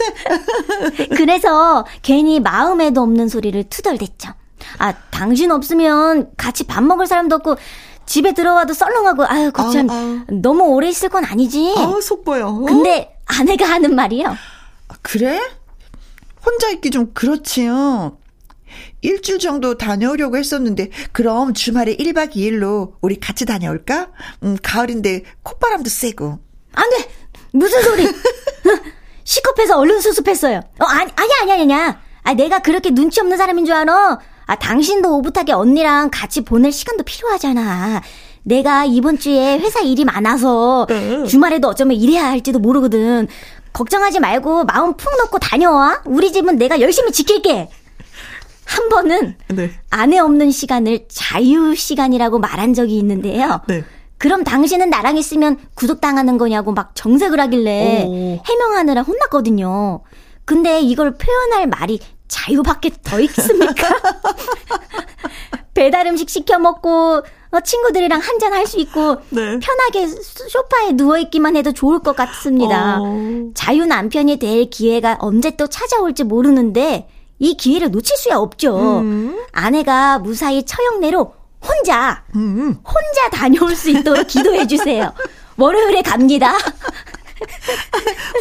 그래서 1.15 1.85
괜히 2.01 2.39
마음에도 2.39 3.01
없는 3.03 3.29
소리를 3.29 3.63
투덜댔죠. 3.69 4.31
아, 4.79 4.93
당신 5.11 5.51
없으면 5.51 6.31
같이 6.37 6.63
밥 6.63 6.83
먹을 6.83 7.05
사람도 7.05 7.35
없고 7.35 7.57
집에 8.07 8.33
들어와도 8.33 8.73
썰렁하고 8.73 9.25
아유, 9.27 9.51
그참 9.51 9.89
아, 9.91 9.93
아. 9.93 10.25
너무 10.31 10.63
오래 10.63 10.89
있을 10.89 11.09
건 11.09 11.23
아니지. 11.23 11.75
아, 11.77 11.99
속 12.01 12.25
보여. 12.25 12.47
어? 12.47 12.59
근데 12.65 13.12
아내가 13.25 13.65
하는 13.65 13.95
말이요. 13.95 14.27
아, 14.27 14.95
그래? 15.01 15.39
혼자 16.45 16.69
있기 16.69 16.89
좀 16.91 17.13
그렇지요. 17.13 18.17
일주일 19.01 19.39
정도 19.39 19.77
다녀오려고 19.77 20.37
했었는데, 20.37 20.89
그럼 21.11 21.53
주말에 21.53 21.95
1박 21.95 22.35
2일로 22.35 22.93
우리 23.01 23.19
같이 23.19 23.45
다녀올까? 23.45 24.09
음, 24.43 24.57
가을인데 24.61 25.23
콧바람도 25.43 25.89
세고. 25.89 26.39
안 26.73 26.89
돼! 26.89 27.09
무슨 27.51 27.81
소리! 27.83 28.07
시커해서 29.23 29.77
얼른 29.77 30.01
수습했어요. 30.01 30.57
어, 30.79 30.85
아니, 30.85 31.11
아니, 31.15 31.31
아니, 31.41 31.51
아니, 31.51 31.73
아니. 31.73 31.95
아, 32.23 32.33
내가 32.33 32.59
그렇게 32.59 32.89
눈치 32.91 33.19
없는 33.19 33.37
사람인 33.37 33.65
줄 33.65 33.75
알아? 33.75 34.19
아, 34.45 34.55
당신도 34.55 35.17
오붓하게 35.17 35.53
언니랑 35.53 36.09
같이 36.11 36.41
보낼 36.41 36.71
시간도 36.71 37.03
필요하잖아. 37.03 38.01
내가 38.43 38.85
이번 38.85 39.17
주에 39.17 39.57
회사 39.59 39.79
일이 39.79 40.05
많아서 40.05 40.87
주말에도 41.27 41.69
어쩌면 41.69 41.97
일해야 41.97 42.25
할지도 42.25 42.59
모르거든. 42.59 43.27
걱정하지 43.71 44.19
말고 44.19 44.65
마음 44.65 44.93
푹 44.95 45.11
놓고 45.17 45.39
다녀와. 45.39 46.03
우리 46.05 46.31
집은 46.31 46.57
내가 46.57 46.79
열심히 46.79 47.11
지킬게. 47.11 47.69
한 48.65 48.89
번은 48.89 49.35
네. 49.49 49.71
아내 49.89 50.19
없는 50.19 50.51
시간을 50.51 51.05
자유 51.09 51.75
시간이라고 51.75 52.39
말한 52.39 52.73
적이 52.73 52.97
있는데요. 52.99 53.61
네. 53.67 53.83
그럼 54.17 54.43
당신은 54.43 54.89
나랑 54.89 55.17
있으면 55.17 55.57
구속당하는 55.73 56.37
거냐고 56.37 56.71
막 56.71 56.95
정색을 56.95 57.39
하길래 57.41 58.05
오. 58.07 58.39
해명하느라 58.47 59.01
혼났거든요. 59.01 60.01
근데 60.45 60.79
이걸 60.79 61.17
표현할 61.17 61.67
말이 61.67 61.99
자유밖에 62.29 62.91
더 63.03 63.19
있습니까? 63.19 63.89
배달 65.73 66.07
음식 66.07 66.29
시켜 66.29 66.57
먹고 66.57 67.17
어, 67.17 67.23
친구들이랑 67.61 68.19
한잔 68.19 68.53
할 68.53 68.63
수 68.65 68.79
있고 68.79 69.17
네. 69.29 69.59
편하게 69.59 70.07
소파에 70.07 70.93
누워 70.93 71.17
있기만 71.17 71.55
해도 71.55 71.71
좋을 71.73 71.99
것 71.99 72.15
같습니다. 72.15 72.97
어. 73.01 73.49
자유 73.53 73.85
남편이 73.85 74.37
될 74.37 74.69
기회가 74.69 75.17
언제 75.19 75.51
또 75.57 75.67
찾아올지 75.67 76.23
모르는데 76.23 77.09
이 77.39 77.55
기회를 77.55 77.91
놓칠 77.91 78.15
수야 78.17 78.37
없죠. 78.37 78.99
음. 79.01 79.43
아내가 79.51 80.19
무사히 80.19 80.63
처형내로 80.63 81.33
혼자 81.61 82.23
음. 82.35 82.77
혼자 82.85 83.29
다녀올 83.31 83.75
수 83.75 83.89
있도록 83.89 84.27
기도해 84.27 84.65
주세요. 84.67 85.13
월요일에 85.57 86.01
갑니다. 86.01 86.57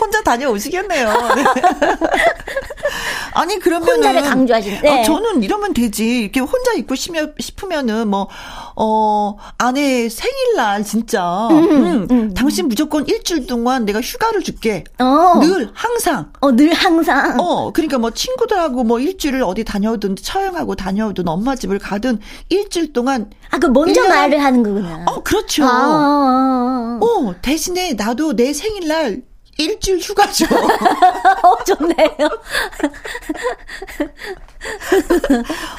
혼자 0.00 0.22
다녀오시겠네요. 0.22 1.08
네. 2.92 3.30
아니 3.34 3.58
그러면 3.58 3.88
혼자를 3.88 4.22
강조하시는. 4.22 4.82
네. 4.82 5.00
어, 5.00 5.04
저는 5.04 5.42
이러면 5.42 5.72
되지. 5.74 6.20
이렇게 6.20 6.40
혼자 6.40 6.72
있고 6.74 6.94
싶으면 6.94 7.88
은 7.88 8.08
뭐 8.12 8.28
어, 8.76 9.36
아내 9.58 10.08
생일날 10.08 10.84
진짜 10.84 11.48
음, 11.50 11.70
음, 11.70 12.06
음. 12.10 12.34
당신 12.34 12.68
무조건 12.68 13.06
일주일 13.06 13.46
동안 13.46 13.84
내가 13.84 14.00
휴가를 14.00 14.42
줄게. 14.42 14.84
어. 14.98 15.38
늘 15.40 15.70
항상. 15.74 16.30
어, 16.40 16.52
늘 16.52 16.72
항상. 16.72 17.38
어, 17.40 17.70
그러니까 17.72 17.98
뭐 17.98 18.10
친구들하고 18.10 18.84
뭐 18.84 18.98
일주일을 18.98 19.42
어디 19.42 19.64
다녀오든 19.64 20.16
처형하고 20.16 20.74
다녀오든 20.74 21.26
엄마 21.28 21.54
집을 21.54 21.78
가든 21.78 22.18
일주일 22.48 22.92
동안 22.92 23.30
아, 23.50 23.58
그 23.58 23.66
먼저 23.66 24.06
말을 24.06 24.42
하는 24.42 24.62
거구나. 24.62 25.04
어, 25.06 25.22
그렇죠. 25.22 25.64
아. 25.66 26.98
어, 27.00 27.34
대신에 27.42 27.94
나도 27.94 28.34
내 28.36 28.52
생일날 28.52 29.22
일주일 29.64 30.00
휴가 30.00 30.30
줘. 30.30 30.44
어, 31.42 31.64
좋네요. 31.64 32.28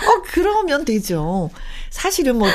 어, 0.07 0.21
그러면 0.31 0.85
되죠. 0.85 1.49
사실은 1.93 2.39
뭐, 2.39 2.47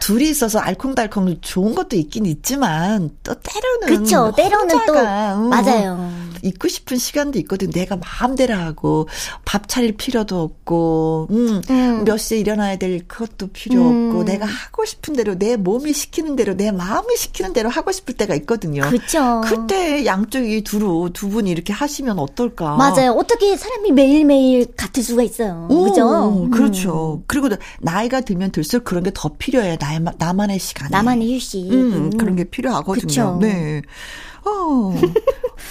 둘이 0.00 0.30
있어서 0.30 0.58
알콩달콩 0.58 1.36
좋은 1.42 1.74
것도 1.74 1.96
있긴 1.96 2.24
있지만 2.24 3.10
또 3.22 3.34
때로는 3.34 4.02
그쵸 4.04 4.32
때로는 4.34 4.86
또 4.86 4.94
음, 4.94 5.50
맞아요. 5.50 6.10
있고 6.42 6.68
싶은 6.68 6.96
시간도 6.96 7.38
있거든. 7.40 7.70
내가 7.70 7.96
마음대로 7.96 8.54
하고 8.54 9.06
밥 9.44 9.68
차릴 9.68 9.98
필요도 9.98 10.40
없고 10.40 11.28
음, 11.30 11.60
음. 11.68 12.04
몇 12.04 12.16
시에 12.16 12.38
일어나야 12.38 12.76
될 12.76 13.06
그것도 13.06 13.48
필요 13.48 13.82
음. 13.82 14.08
없고 14.08 14.24
내가 14.24 14.46
하고 14.46 14.86
싶은 14.86 15.14
대로 15.14 15.34
내 15.34 15.56
몸이 15.56 15.92
시키는 15.92 16.36
대로 16.36 16.54
내 16.54 16.72
마음이 16.72 17.16
시키는 17.18 17.52
대로 17.52 17.68
하고 17.68 17.92
싶을 17.92 18.14
때가 18.14 18.34
있거든요. 18.36 18.80
그렇죠. 18.88 19.42
그때 19.44 20.06
양쪽이 20.06 20.64
두루 20.64 21.10
두 21.12 21.28
분이 21.28 21.50
이렇게 21.50 21.74
하시면 21.74 22.18
어떨까? 22.18 22.76
맞아요. 22.76 23.12
어떻게 23.12 23.54
사람이 23.58 23.92
매일매일 23.92 24.74
같을 24.74 25.02
수가 25.02 25.22
있어요. 25.22 25.68
그죠? 25.68 26.48
그렇죠. 26.50 27.18
음. 27.18 27.24
그리고 27.26 27.50
나이가 27.80 28.22
들면 28.22 28.52
들수록 28.52 28.69
그런 28.78 29.02
게 29.02 29.10
더 29.12 29.28
필요해. 29.38 29.76
나의, 29.80 30.00
나만의 30.18 30.58
시간. 30.60 30.88
나만의 30.90 31.34
휴식. 31.34 31.70
음, 31.72 32.10
그런 32.16 32.36
게 32.36 32.44
필요하거든요. 32.44 33.00
그쵸. 33.06 33.38
네. 33.40 33.82
어. 34.44 34.94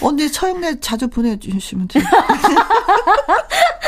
언니 0.01 0.31
처형내 0.31 0.79
자주 0.79 1.07
보내주시면 1.07 1.87
돼요. 1.87 2.03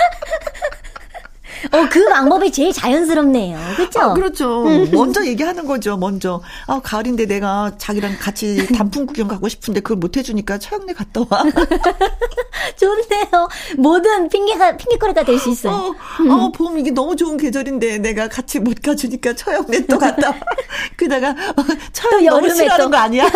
어, 1.73 1.87
그 1.89 2.05
방법이 2.09 2.51
제일 2.51 2.73
자연스럽네요. 2.73 3.57
그렇죠? 3.77 3.99
아, 4.01 4.13
그렇죠. 4.13 4.63
음. 4.65 4.89
먼저 4.91 5.25
얘기하는 5.25 5.65
거죠. 5.65 5.95
먼저. 5.97 6.41
아, 6.67 6.79
가을인데 6.83 7.25
내가 7.25 7.71
자기랑 7.77 8.17
같이 8.19 8.67
단풍 8.75 9.05
구경 9.05 9.27
가고 9.27 9.47
싶은데 9.47 9.79
그걸 9.79 9.97
못 9.97 10.17
해주니까 10.17 10.57
처형내 10.57 10.93
갔다 10.93 11.21
와. 11.29 11.43
좋네요. 12.77 13.47
모든 13.77 14.27
핑계가 14.29 14.77
핑계거리가 14.77 15.23
될 15.23 15.39
수 15.39 15.49
있어요. 15.49 15.73
어, 15.73 15.95
음. 16.21 16.29
어, 16.31 16.51
봄 16.51 16.77
이게 16.77 16.91
너무 16.91 17.15
좋은 17.15 17.37
계절인데 17.37 17.97
내가 17.99 18.27
같이 18.27 18.59
못 18.59 18.81
가주니까 18.81 19.33
처형내 19.33 19.85
또 19.87 19.97
갔다. 19.97 20.29
와. 20.29 20.35
그다가 20.97 21.29
어, 21.29 21.63
처형 21.93 22.25
너무 22.25 22.49
싫어하는 22.53 22.85
또. 22.85 22.91
거 22.91 22.97
아니야? 22.97 23.27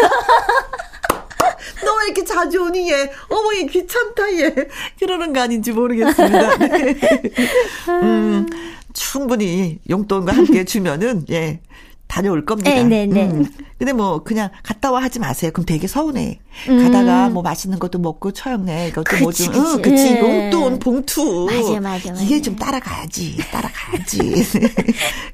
너 1.84 1.98
왜 2.00 2.06
이렇게 2.06 2.24
자주 2.24 2.62
오니 2.64 2.92
얘? 2.92 3.12
어머 3.30 3.54
얘 3.56 3.66
귀찮다 3.66 4.34
얘. 4.40 4.54
그러는 5.00 5.34
거 5.34 5.42
아닌지 5.42 5.72
모르겠습니다. 5.72 6.58
네. 6.68 6.96
음, 7.90 8.46
충분히 8.94 9.80
용돈과 9.90 10.34
함께 10.34 10.64
주면은 10.66 11.26
예. 11.32 11.60
다녀올 12.08 12.46
겁니다. 12.46 12.70
네네네. 12.72 13.06
네, 13.08 13.26
네. 13.26 13.32
음. 13.32 13.46
근데 13.78 13.92
뭐 13.92 14.24
그냥 14.24 14.50
갔다 14.64 14.92
와 14.92 15.02
하지 15.02 15.20
마세요. 15.20 15.52
그럼 15.54 15.66
되게 15.66 15.88
서운해. 15.88 16.40
음. 16.70 16.84
가다가 16.84 17.30
뭐 17.30 17.44
맛있는 17.44 17.80
것도 17.80 18.00
먹고 18.00 18.32
처형내 18.32 18.90
이것도 18.90 19.18
뭐 19.18 19.32
좀, 19.32 19.54
응, 19.54 19.82
그치. 19.82 20.14
네. 20.14 20.20
용돈 20.20 20.80
봉투. 20.80 21.48
맞아, 21.50 21.82
맞아, 21.82 22.12
맞아. 22.12 22.24
이게 22.24 22.42
좀 22.42 22.56
따라가야지, 22.56 23.38
따라가야지. 23.52 24.46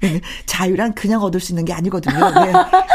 자유란 0.47 0.95
그냥 0.95 1.21
얻을 1.21 1.39
수 1.39 1.51
있는 1.51 1.65
게 1.65 1.73
아니거든요. 1.73 2.17
네. 2.45 2.53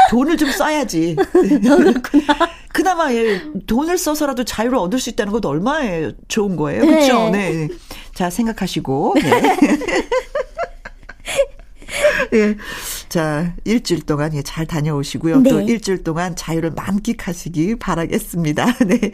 돈을 0.09 0.35
좀 0.37 0.51
써야지. 0.51 1.15
그렇구나. 1.31 2.49
그나마 2.73 3.13
예, 3.13 3.41
돈을 3.65 3.97
써서라도 3.97 4.43
자유를 4.43 4.77
얻을 4.77 4.99
수 4.99 5.09
있다는 5.09 5.31
것도 5.31 5.47
얼마나 5.49 6.11
좋은 6.27 6.55
거예요. 6.55 6.81
그렇죠? 6.81 7.29
네. 7.29 7.69
자 8.13 8.29
생각하시고. 8.29 9.15
네. 9.21 9.57
예. 12.33 12.55
자, 13.09 13.53
일주일 13.63 14.01
동안 14.01 14.33
예, 14.35 14.41
잘 14.41 14.65
다녀오시고요. 14.65 15.41
네. 15.41 15.49
또 15.49 15.61
일주일 15.61 16.03
동안 16.03 16.35
자유를 16.35 16.71
만끽하시기 16.71 17.75
바라겠습니다. 17.75 18.77
네. 18.85 19.11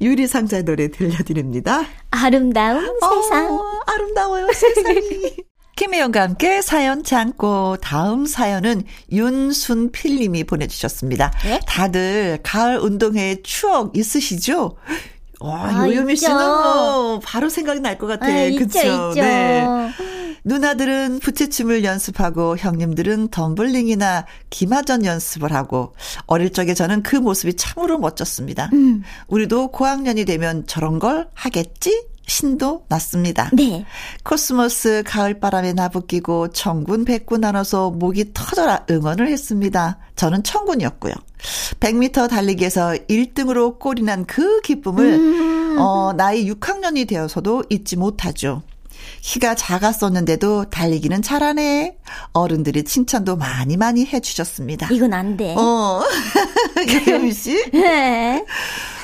유리상자 0.00 0.62
노래 0.62 0.88
들려드립니다. 0.90 1.82
아름다운 2.10 2.88
어, 3.02 3.22
세상. 3.22 3.60
아름다워요, 3.86 4.48
세상이. 4.52 5.36
김혜영과 5.76 6.22
함께 6.22 6.62
사연 6.62 7.04
참고 7.04 7.76
다음 7.82 8.24
사연은 8.24 8.84
윤순필님이 9.12 10.44
보내주셨습니다. 10.44 11.32
네? 11.44 11.60
다들 11.66 12.38
가을 12.42 12.78
운동회 12.78 13.42
추억 13.42 13.94
있으시죠? 13.94 14.76
와, 15.40 15.64
아, 15.66 15.86
요요미 15.88 16.16
씨는 16.16 16.34
뭐 16.36 17.20
바로 17.22 17.48
생각이 17.48 17.80
날 17.80 17.98
것 17.98 18.06
같아. 18.06 18.26
아, 18.26 18.30
그쵸? 18.50 18.64
있죠, 18.64 18.78
있죠. 18.78 19.12
네. 19.14 19.66
누나들은 20.44 21.18
부채춤을 21.18 21.82
연습하고 21.82 22.56
형님들은 22.56 23.28
덤블링이나 23.28 24.26
기마전 24.48 25.04
연습을 25.04 25.52
하고 25.52 25.94
어릴 26.26 26.52
적에 26.52 26.72
저는 26.72 27.02
그 27.02 27.16
모습이 27.16 27.54
참으로 27.56 27.98
멋졌습니다. 27.98 28.70
음. 28.72 29.02
우리도 29.26 29.72
고학년이 29.72 30.24
되면 30.24 30.64
저런 30.66 31.00
걸 31.00 31.28
하겠지? 31.34 32.06
신도 32.28 32.86
났습니다. 32.88 33.50
네. 33.52 33.84
코스모스 34.24 35.02
가을바람에 35.06 35.72
나부끼고 35.74 36.48
청군 36.48 37.04
백군 37.04 37.40
나눠서 37.40 37.90
목이 37.90 38.32
터져라 38.34 38.84
응원을 38.90 39.28
했습니다. 39.28 39.98
저는 40.16 40.42
청군이었고요. 40.42 41.12
100m 41.80 42.28
달리기에서 42.30 42.94
1등으로 43.08 43.78
골인한 43.78 44.24
그 44.26 44.60
기쁨을 44.62 45.04
음. 45.14 45.76
어, 45.78 46.12
나이 46.16 46.50
6학년이 46.50 47.06
되어서도 47.08 47.64
잊지 47.70 47.96
못하죠. 47.96 48.62
키가 49.20 49.54
작았었는데도 49.54 50.64
달리기는 50.70 51.20
잘하네. 51.22 51.96
어른들이 52.32 52.82
칭찬도 52.84 53.36
많이 53.36 53.76
많이 53.76 54.04
해주셨습니다. 54.06 54.88
이건 54.90 55.12
안 55.12 55.36
돼. 55.36 55.54
어. 55.56 56.02
개미 57.04 57.32
씨? 57.32 57.62
네. 57.72 58.44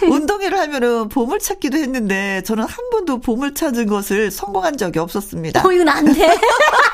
운동회를 0.03 0.59
하면은 0.59 1.09
보물 1.09 1.39
찾기도 1.39 1.79
했는데 1.79 2.43
저는 2.45 2.65
한 2.65 2.91
번도 2.91 3.21
보물 3.21 3.55
찾은 3.55 3.87
것을 3.87 4.31
성공한 4.31 4.77
적이 4.77 4.99
없었습니다. 5.01 5.67
어, 5.67 5.73
이건 5.73 5.89
안 5.89 6.13
돼. 6.13 6.27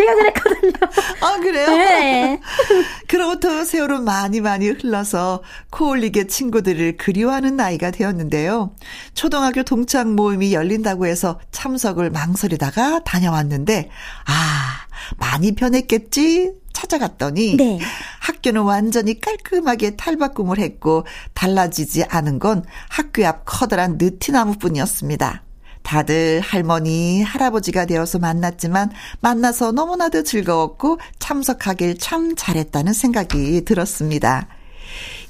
제가 0.00 0.14
그랬거든요. 0.14 0.72
아, 1.20 1.36
그래요? 1.40 1.66
네. 1.68 2.40
그로부터 3.06 3.64
세월은 3.64 4.04
많이 4.04 4.40
많이 4.40 4.68
흘러서 4.68 5.42
코올리게 5.70 6.26
친구들을 6.26 6.96
그리워하는 6.96 7.56
나이가 7.56 7.90
되었는데요. 7.90 8.74
초등학교 9.14 9.62
동창 9.62 10.14
모임이 10.16 10.54
열린다고 10.54 11.06
해서 11.06 11.40
참석을 11.52 12.10
망설이다가 12.10 13.00
다녀왔는데, 13.04 13.90
아, 14.26 14.86
많이 15.18 15.54
변했겠지? 15.54 16.52
찾아갔더니 16.72 17.56
네. 17.56 17.78
학교는 18.20 18.62
완전히 18.62 19.20
깔끔하게 19.20 19.96
탈바꿈을 19.96 20.58
했고 20.58 21.04
달라지지 21.34 22.04
않은 22.04 22.38
건 22.38 22.64
학교 22.88 23.26
앞 23.26 23.42
커다란 23.44 23.98
느티나무뿐이었습니다. 23.98 25.42
다들 25.82 26.40
할머니, 26.40 27.22
할아버지가 27.22 27.86
되어서 27.86 28.18
만났지만 28.18 28.90
만나서 29.20 29.72
너무나도 29.72 30.22
즐거웠고 30.22 30.98
참석하길 31.18 31.98
참 31.98 32.34
잘했다는 32.36 32.92
생각이 32.92 33.64
들었습니다. 33.64 34.48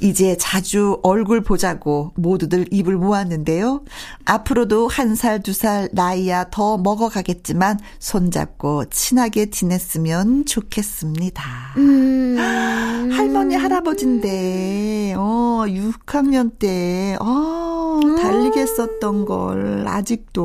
이제 0.01 0.37
자주 0.39 0.99
얼굴 1.03 1.43
보자고 1.43 2.13
모두들 2.17 2.67
입을 2.71 2.97
모았는데요. 2.97 3.83
앞으로도 4.25 4.89
한 4.89 5.15
살, 5.15 5.43
두 5.43 5.53
살 5.53 5.89
나이야 5.93 6.47
더 6.51 6.79
먹어가겠지만 6.79 7.79
손잡고 7.99 8.87
친하게 8.87 9.51
지냈으면 9.51 10.47
좋겠습니다. 10.47 11.43
음. 11.77 12.37
할머니, 13.13 13.57
할아버지인데, 13.57 15.15
어, 15.19 15.65
6학년 15.67 16.59
때, 16.59 17.17
어, 17.21 18.01
달리게 18.21 18.65
썼던 18.67 19.25
걸, 19.27 19.85
아직도, 19.87 20.43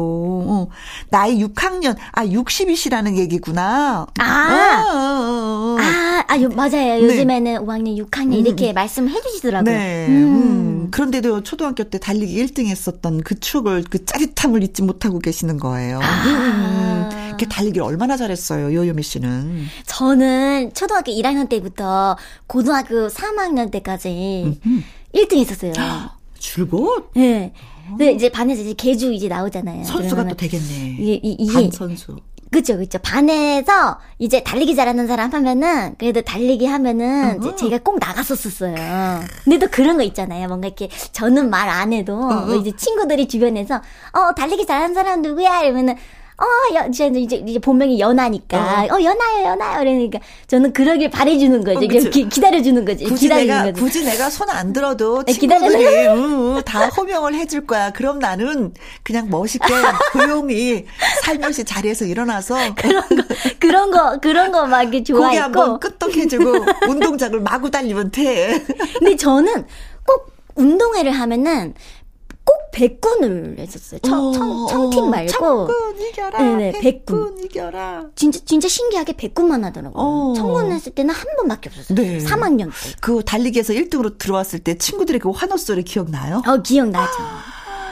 어, 0.47 0.67
나이 1.09 1.39
6학년, 1.43 1.95
아, 2.11 2.25
60이시라는 2.25 3.15
얘기구나. 3.17 4.05
아, 4.19 4.83
어, 4.91 4.97
어, 4.97 5.77
어. 5.79 6.04
아, 6.15 6.25
아, 6.27 6.37
맞아요. 6.37 6.69
네. 6.71 7.01
요즘에는 7.01 7.65
5학년, 7.65 8.05
6학년 8.05 8.45
이렇게 8.45 8.71
음. 8.71 8.73
말씀해 8.73 9.21
주시죠 9.21 9.35
하시더라고요. 9.45 9.75
네. 9.75 10.07
음. 10.07 10.13
음. 10.13 10.91
그런데도 10.91 11.43
초등학교 11.43 11.83
때 11.83 11.99
달리기 11.99 12.45
1등 12.45 12.67
했었던 12.67 13.21
그 13.21 13.39
추억을, 13.39 13.83
그 13.89 14.05
짜릿함을 14.05 14.63
잊지 14.63 14.83
못하고 14.83 15.19
계시는 15.19 15.57
거예요. 15.57 15.99
아. 16.01 17.09
음. 17.11 17.27
이렇게 17.27 17.45
달리기를 17.47 17.85
얼마나 17.85 18.15
잘했어요, 18.15 18.73
요요미 18.73 19.03
씨는? 19.03 19.65
저는 19.85 20.73
초등학교 20.73 21.11
1학년 21.11 21.49
때부터 21.49 22.17
고등학교 22.47 23.07
3학년 23.07 23.71
때까지 23.71 24.57
음흠. 24.63 24.81
1등 25.13 25.37
했었어요. 25.37 25.73
줄곧? 26.39 27.11
네. 27.15 27.53
근데 27.87 28.11
이제 28.13 28.29
반에서 28.29 28.61
이제 28.61 28.73
개주 28.73 29.13
이제 29.13 29.27
나오잖아요. 29.27 29.83
선수가 29.83 30.27
또 30.27 30.35
되겠네. 30.35 30.97
이게, 30.99 31.13
이게 31.23 31.53
반 31.53 31.71
선수. 31.71 32.17
그쵸, 32.55 32.77
그쵸. 32.77 32.97
반에서 32.99 33.99
이제 34.17 34.41
달리기 34.41 34.77
잘하는 34.77 35.07
사람 35.07 35.33
하면은, 35.33 35.93
그래도 35.97 36.21
달리기 36.21 36.65
하면은, 36.67 37.37
이제 37.41 37.53
제가 37.57 37.79
꼭 37.83 37.99
나갔었었어요. 37.99 38.73
근데 39.43 39.59
또 39.59 39.67
그런 39.69 39.97
거 39.97 40.03
있잖아요. 40.03 40.47
뭔가 40.47 40.67
이렇게, 40.67 40.87
저는 41.11 41.49
말 41.49 41.67
안 41.67 41.91
해도, 41.91 42.15
뭐 42.15 42.55
이제 42.55 42.71
친구들이 42.77 43.27
주변에서, 43.27 43.81
어, 44.13 44.33
달리기 44.33 44.65
잘하는 44.65 44.93
사람 44.95 45.21
누구야? 45.21 45.63
이러면은, 45.63 45.95
어, 46.37 46.75
여, 46.75 46.87
이제, 46.87 47.07
이제, 47.07 47.37
이제 47.37 47.59
본명이 47.59 47.99
연하니까. 47.99 48.57
어, 48.57 48.95
어 48.95 49.01
연하요, 49.01 49.45
연하요. 49.45 49.79
그러니까 49.79 50.19
저는 50.47 50.73
그러길 50.73 51.09
바래주는 51.09 51.63
거지. 51.63 51.85
어, 51.85 52.09
기, 52.09 52.27
기다려주는 52.27 52.83
거지. 52.83 53.05
굳이 53.05 53.29
내가, 53.29 53.63
거지. 53.63 53.79
굳이 53.79 54.03
내가 54.03 54.29
손 54.29 54.45
안 54.49 54.73
들어도 54.73 55.23
네, 55.23 55.33
친구들이 55.33 56.07
응, 56.07 56.61
다 56.65 56.87
호명을 56.87 57.33
해줄 57.35 57.65
거야. 57.65 57.91
그럼 57.91 58.19
나는 58.19 58.73
그냥 59.03 59.29
멋있게 59.29 59.65
조용히 60.13 60.85
살며시 61.23 61.63
자리에서 61.63 62.05
일어나서 62.05 62.55
그런 62.75 63.01
거 63.09 63.23
그런 63.59 63.91
거 63.91 64.19
그런 64.19 64.51
거 64.51 64.65
막 64.67 64.83
좋아했고 64.91 65.13
고개 65.13 65.37
한번 65.37 65.79
끄떡해주고 65.79 66.65
운동장을 66.89 67.39
마구 67.41 67.71
달리면 67.71 68.11
돼. 68.11 68.63
근데 68.99 69.15
저는 69.15 69.65
꼭 70.05 70.31
운동회를 70.55 71.11
하면은 71.11 71.73
꼭 72.45 72.71
백군을 72.71 73.55
했었어요. 73.59 73.99
청, 74.01 74.33
청, 74.33 74.67
청팀 74.67 75.09
말고. 75.09 75.31
청군 75.31 75.99
이겨라. 75.99 76.37
네네, 76.37 76.79
백군. 76.79 77.39
이겨라. 77.43 78.05
진짜, 78.15 78.39
진짜 78.45 78.67
신기하게 78.67 79.13
백군만 79.13 79.63
하더라고요. 79.65 80.01
어. 80.01 80.33
청군 80.35 80.71
했을 80.71 80.93
때는 80.93 81.13
한 81.13 81.25
번밖에 81.37 81.69
없었어요. 81.69 81.95
네. 81.95 82.19
3학년 82.19 82.69
때. 82.69 82.95
그 83.01 83.23
달리기에서 83.25 83.73
1등으로 83.73 84.17
들어왔을 84.17 84.59
때 84.59 84.77
친구들의 84.77 85.19
그 85.19 85.31
환호 85.31 85.57
소리 85.57 85.83
기억나요? 85.83 86.41
어, 86.45 86.57
기억나죠. 86.61 87.11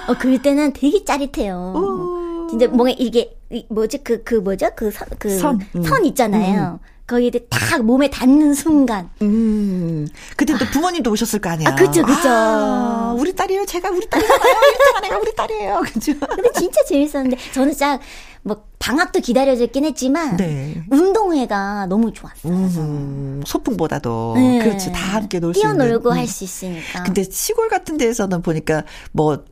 어, 0.08 0.14
그럴 0.20 0.42
때는 0.42 0.74
되게 0.74 1.04
짜릿해요. 1.04 1.74
오. 1.76 2.48
진짜 2.50 2.68
뭔가 2.68 2.94
이게, 2.98 3.36
뭐지, 3.70 4.04
그, 4.04 4.24
그 4.24 4.36
뭐죠? 4.36 4.70
그 4.76 4.92
선, 4.92 5.08
그 5.18 5.40
선, 5.40 5.60
음. 5.76 5.84
선 5.84 6.06
있잖아요. 6.06 6.80
음. 6.84 6.94
거기에 7.06 7.32
딱 7.50 7.84
몸에 7.84 8.10
닿는 8.10 8.54
순간. 8.54 9.10
음. 9.22 10.08
그때 10.38 10.58
또 10.58 10.66
부모님도 10.72 11.12
오셨을 11.12 11.40
거 11.40 11.50
아니야. 11.50 11.70
아, 11.70 11.76
그죠, 11.76 12.02
그죠. 12.04 12.30
아, 12.30 13.14
우리 13.18 13.36
딸이에요. 13.36 13.66
제가 13.66 13.90
우리 13.90 14.08
딸이잖아요. 14.10 14.40
1등 14.42 14.98
안해가 14.98 15.18
우리 15.20 15.36
딸이에요. 15.36 15.82
그죠. 15.86 16.14
근데 16.20 16.50
진짜 16.54 16.82
재밌었는데, 16.88 17.38
저는 17.54 17.74
딱, 17.74 18.00
뭐, 18.42 18.64
방학도 18.80 19.20
기다려졌긴 19.20 19.84
했지만, 19.86 20.38
네. 20.38 20.82
운동회가 20.90 21.88
너무 21.88 22.14
좋았어요. 22.14 22.54
음, 22.54 23.42
소풍보다도. 23.46 24.34
네. 24.38 24.60
그렇지. 24.64 24.92
다 24.94 25.16
함께 25.16 25.40
놀 25.40 25.54
수 25.54 25.60
있는. 25.60 25.78
뛰어놀고 25.78 26.10
음. 26.12 26.18
할수 26.18 26.44
있으니까. 26.46 27.04
근데 27.04 27.24
시골 27.30 27.68
같은 27.70 27.98
데에서는 27.98 28.42
보니까, 28.42 28.84
뭐, 29.12 29.44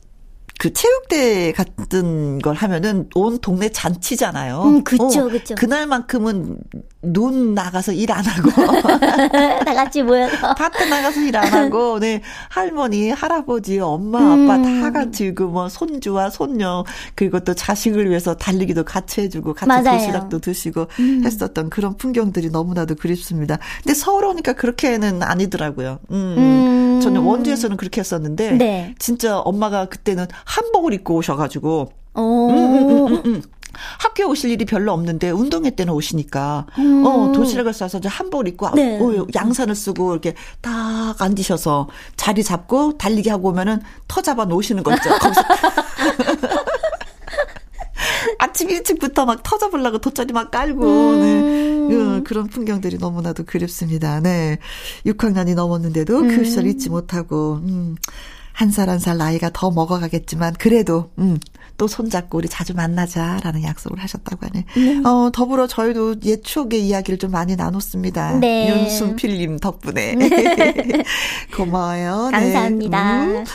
그 0.62 0.72
체육대 0.72 1.54
같은 1.54 2.38
걸 2.38 2.54
하면은 2.54 3.10
온 3.16 3.40
동네 3.40 3.70
잔치잖아요. 3.70 4.62
음, 4.64 4.84
그쵸, 4.84 5.06
어, 5.26 5.28
그쵸. 5.28 5.56
그날만큼은 5.56 6.58
눈 7.02 7.56
나가서 7.56 7.94
일 7.94 8.12
안 8.12 8.24
하고. 8.24 8.52
다 9.66 9.74
같이 9.74 10.04
모여서. 10.04 10.54
밭에 10.54 10.86
나가서 10.88 11.20
일 11.22 11.36
안 11.36 11.52
하고, 11.52 11.98
네. 12.00 12.22
할머니, 12.50 13.10
할아버지, 13.10 13.80
엄마, 13.80 14.20
아빠 14.20 14.58
음. 14.58 14.82
다 14.82 14.92
같이 14.92 15.34
그 15.34 15.46
뭐 15.52 15.68
손주와 15.68 16.30
손녀, 16.30 16.86
그리고 17.16 17.40
또 17.40 17.56
자식을 17.56 18.08
위해서 18.08 18.36
달리기도 18.36 18.84
같이 18.84 19.22
해주고, 19.22 19.56
같이 19.56 19.68
맞아요. 19.68 19.98
도시락도 19.98 20.38
드시고 20.40 20.86
음. 21.00 21.24
했었던 21.26 21.72
그런 21.72 21.98
풍경들이 21.98 22.52
너무나도 22.52 22.94
그립습니다. 22.96 23.58
근데 23.84 23.96
서울 23.96 24.26
오니까 24.26 24.54
그렇게는 24.54 25.24
아니더라고요. 25.24 25.98
음. 26.12 26.36
음. 26.38 27.00
저는 27.02 27.22
원주에서는 27.22 27.78
그렇게 27.78 28.00
했었는데, 28.02 28.52
네. 28.52 28.94
진짜 29.00 29.40
엄마가 29.40 29.86
그때는 29.86 30.28
한복을 30.52 30.94
입고 30.94 31.16
오셔가지고, 31.16 31.92
오. 32.16 32.50
음, 32.50 33.08
음, 33.08 33.22
음, 33.26 33.42
학교에 34.00 34.26
오실 34.26 34.52
일이 34.52 34.66
별로 34.66 34.92
없는데 34.92 35.32
운동회 35.32 35.70
때는 35.72 35.94
오시니까 35.94 36.68
음. 36.78 37.06
어 37.06 37.32
도시락을 37.32 37.74
싸서 37.74 38.02
한복을 38.04 38.50
입고 38.50 38.72
네. 38.76 39.00
어, 39.00 39.26
양산을 39.34 39.76
쓰고 39.76 40.12
이렇게 40.12 40.36
딱 40.60 41.22
앉으셔서 41.22 41.88
자리 42.18 42.44
잡고 42.44 42.98
달리기 42.98 43.30
하고 43.30 43.48
오면은 43.50 43.80
터 44.08 44.22
잡아 44.22 44.44
놓으시는 44.46 44.84
거 44.84 44.94
있죠. 44.96 45.10
거기서 45.18 45.42
아침 48.40 48.70
일찍부터 48.70 49.26
막 49.26 49.42
터져보려고 49.44 50.00
돗자리 50.00 50.34
막 50.34 50.52
깔고 50.52 50.86
음. 50.86 51.88
네. 51.90 51.96
어, 51.96 52.22
그런 52.26 52.48
풍경들이 52.48 52.98
너무나도 52.98 53.46
그립습니다. 53.46 54.20
네. 54.20 54.58
6학년이 55.06 55.56
넘었는데도 55.56 56.20
그 56.20 56.26
음. 56.26 56.38
그 56.38 56.44
시절 56.44 56.68
잊지 56.68 56.90
못하고 56.90 57.62
음. 57.64 57.96
한살 58.54 58.90
한 58.90 59.00
살 59.00 59.18
나이가 59.18 59.50
더 59.54 59.72
먹어가겠지만 59.72 60.54
그래도 60.60 61.12
음, 61.20 61.38
또 61.78 61.88
손잡고 61.88 62.38
우리 62.38 62.48
자주 62.48 62.74
만나자라는 62.76 63.64
약속을 63.64 64.00
하셨다고 64.00 64.46
하네. 64.46 64.66
네. 64.76 65.02
어, 65.08 65.32
더불어 65.34 65.68
저희도 65.68 66.16
옛 66.26 66.44
추억의 66.44 66.86
이야기를 66.86 67.18
좀 67.18 67.32
많이 67.32 67.56
나눴습니다. 67.56 68.34
네. 68.40 68.70
윤순필님 68.70 69.60
덕분에. 69.60 70.16
고마워요. 71.56 72.30
네. 72.32 72.40
감사합니다. 72.40 73.26
네. 73.26 73.38
음. 73.40 73.46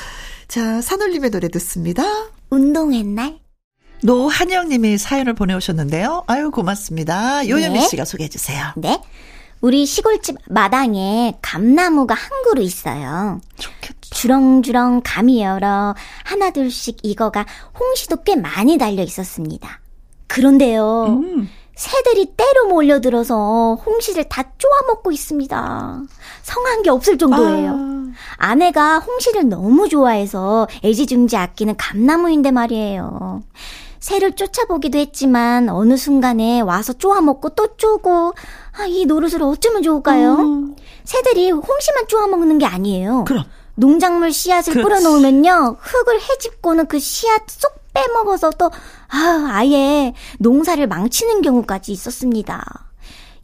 자, 0.48 0.80
산울림의 0.80 1.30
노래 1.30 1.48
듣습니다. 1.48 2.04
운동했날? 2.50 3.38
노한영님이 4.02 4.98
사연을 4.98 5.34
보내오셨는데요. 5.34 6.24
아유, 6.26 6.50
고맙습니다. 6.50 7.48
요현미 7.48 7.78
네. 7.80 7.86
씨가 7.88 8.04
소개해 8.04 8.28
주세요. 8.28 8.64
네. 8.76 9.00
우리 9.62 9.86
시골집 9.86 10.36
마당에 10.50 11.34
감나무가 11.42 12.14
한 12.14 12.30
그루 12.44 12.62
있어요. 12.62 13.40
좋겠다. 13.58 13.95
주렁주렁 14.10 15.02
감이 15.04 15.42
열어 15.42 15.94
하나둘씩 16.24 16.98
익어가 17.02 17.44
홍시도 17.78 18.22
꽤 18.24 18.36
많이 18.36 18.78
달려 18.78 19.02
있었습니다. 19.02 19.80
그런데요. 20.26 21.04
음. 21.08 21.48
새들이 21.74 22.32
때로 22.36 22.68
몰려들어서 22.68 23.78
홍시를 23.84 24.24
다 24.24 24.44
쪼아먹고 24.56 25.12
있습니다. 25.12 26.02
성한 26.42 26.82
게 26.82 26.90
없을 26.90 27.18
정도예요. 27.18 27.76
아. 28.38 28.54
내가 28.54 28.98
홍시를 28.98 29.48
너무 29.48 29.88
좋아해서 29.88 30.66
애지중지 30.82 31.36
아끼는 31.36 31.76
감나무인데 31.76 32.50
말이에요. 32.50 33.42
새를 34.00 34.32
쫓아보기도 34.32 34.98
했지만 34.98 35.68
어느 35.68 35.96
순간에 35.98 36.60
와서 36.60 36.94
쪼아먹고 36.94 37.50
또 37.50 37.76
쪼고 37.76 38.32
아, 38.78 38.84
이 38.86 39.04
노릇을 39.04 39.42
어쩌면 39.42 39.82
좋을까요? 39.82 40.34
음. 40.36 40.76
새들이 41.04 41.50
홍시만 41.50 42.08
쪼아먹는 42.08 42.58
게 42.58 42.66
아니에요. 42.66 43.24
그럼. 43.24 43.44
농작물 43.76 44.32
씨앗을 44.32 44.72
그렇지. 44.74 44.82
뿌려놓으면요 44.82 45.76
흙을 45.80 46.20
헤집고는 46.20 46.86
그 46.86 46.98
씨앗 46.98 47.42
쏙 47.48 47.72
빼먹어서 47.94 48.50
또 48.58 48.70
아, 49.08 49.48
아예 49.52 50.12
농사를 50.38 50.86
망치는 50.86 51.42
경우까지 51.42 51.92
있었습니다. 51.92 52.62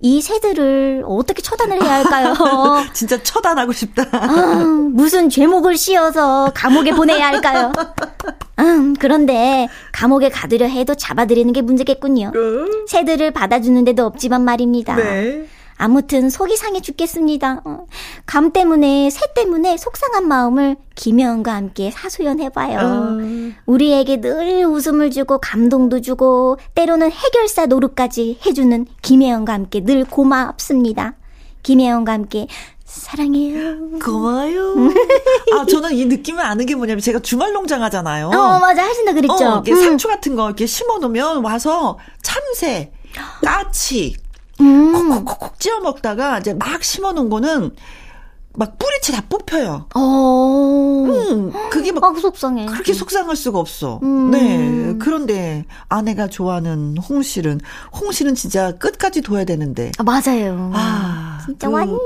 이 0.05 0.21
새들을 0.21 1.05
어떻게 1.07 1.41
처단을 1.41 1.81
해야 1.81 1.95
할까요? 1.95 2.35
진짜 2.93 3.23
처단하고 3.23 3.73
싶다. 3.73 4.05
아, 4.11 4.27
무슨 4.93 5.31
죄목을 5.31 5.77
씌워서 5.77 6.51
감옥에 6.55 6.91
보내야 6.91 7.29
할까요? 7.29 7.71
음, 8.59 8.95
그런데 8.99 9.69
감옥에 9.93 10.29
가두려 10.29 10.67
해도 10.67 10.97
잡아들이는 10.97 11.53
게 11.53 11.63
문제겠군요. 11.63 12.33
어? 12.35 12.87
새들을 12.89 13.31
받아주는 13.31 13.85
데도 13.85 14.05
없지만 14.05 14.43
말입니다. 14.43 14.97
네. 14.97 15.47
아무튼 15.83 16.31
속이 16.31 16.57
상해 16.57 16.81
죽겠습니다. 16.81 17.63
어. 17.65 17.87
감 18.25 18.53
때문에 18.53 19.11
새 19.11 19.21
때문에 19.35 19.77
속상한 19.77 20.29
마음을 20.29 20.77
김혜원과 20.95 21.53
함께 21.53 21.91
사소연해봐요. 21.91 22.79
어. 22.79 23.19
우리에게 23.67 24.21
늘 24.21 24.65
웃음을 24.65 25.11
주고 25.11 25.39
감동도 25.39 26.01
주고 26.01 26.57
때로는 26.77 27.11
해결사 27.11 27.67
노릇까지 27.67 28.39
해주는 28.47 28.87
김혜원과 29.03 29.53
함께 29.53 29.81
늘 29.81 30.05
고맙습니다. 30.05 31.15
김혜원과 31.65 32.13
함께 32.13 32.47
사랑해요. 32.85 33.99
고마워요. 34.05 34.75
아, 35.53 35.67
저는 35.67 35.95
이 35.95 36.05
느낌을 36.05 36.45
아는 36.45 36.65
게 36.65 36.77
뭐냐면 36.77 37.01
제가 37.01 37.19
주말 37.19 37.53
농장 37.53 37.83
하잖아요. 37.83 38.29
어, 38.29 38.61
맞아. 38.61 38.85
하신다 38.85 39.15
그랬죠. 39.15 39.35
어, 39.35 39.63
이게 39.67 39.73
음. 39.73 39.83
상추 39.83 40.07
같은 40.07 40.37
거 40.37 40.47
이렇게 40.47 40.65
심어 40.65 40.99
놓으면 40.99 41.43
와서 41.43 41.99
참새, 42.23 42.93
까치, 43.43 44.15
음. 44.17 44.32
콕콕콕콕 44.93 45.59
찌어 45.61 45.81
먹다가 45.81 46.39
이제 46.39 46.55
막 46.55 46.83
심어 46.83 47.13
놓은 47.13 47.29
거는 47.29 47.73
막 48.55 48.79
뿌리채 48.79 49.13
다 49.13 49.23
뽑혀요. 49.29 49.87
어. 49.95 51.05
음, 51.07 51.53
그게 51.71 51.91
막 51.91 52.05
아, 52.05 52.21
속상해. 52.21 52.67
그렇게 52.67 52.93
속상할 52.93 53.35
수가 53.35 53.59
없어. 53.59 53.99
음. 54.03 54.31
네. 54.31 54.95
그런데 54.99 55.65
아내가 55.89 56.27
좋아하는 56.27 56.99
홍실은 56.99 57.61
홍실은 57.99 58.35
진짜 58.35 58.73
끝까지 58.73 59.23
둬야 59.23 59.45
되는데. 59.45 59.91
아, 59.99 60.03
맞아요. 60.03 60.71
아, 60.75 61.39
진짜 61.47 61.69
그, 61.69 61.73
완전히 61.75 62.01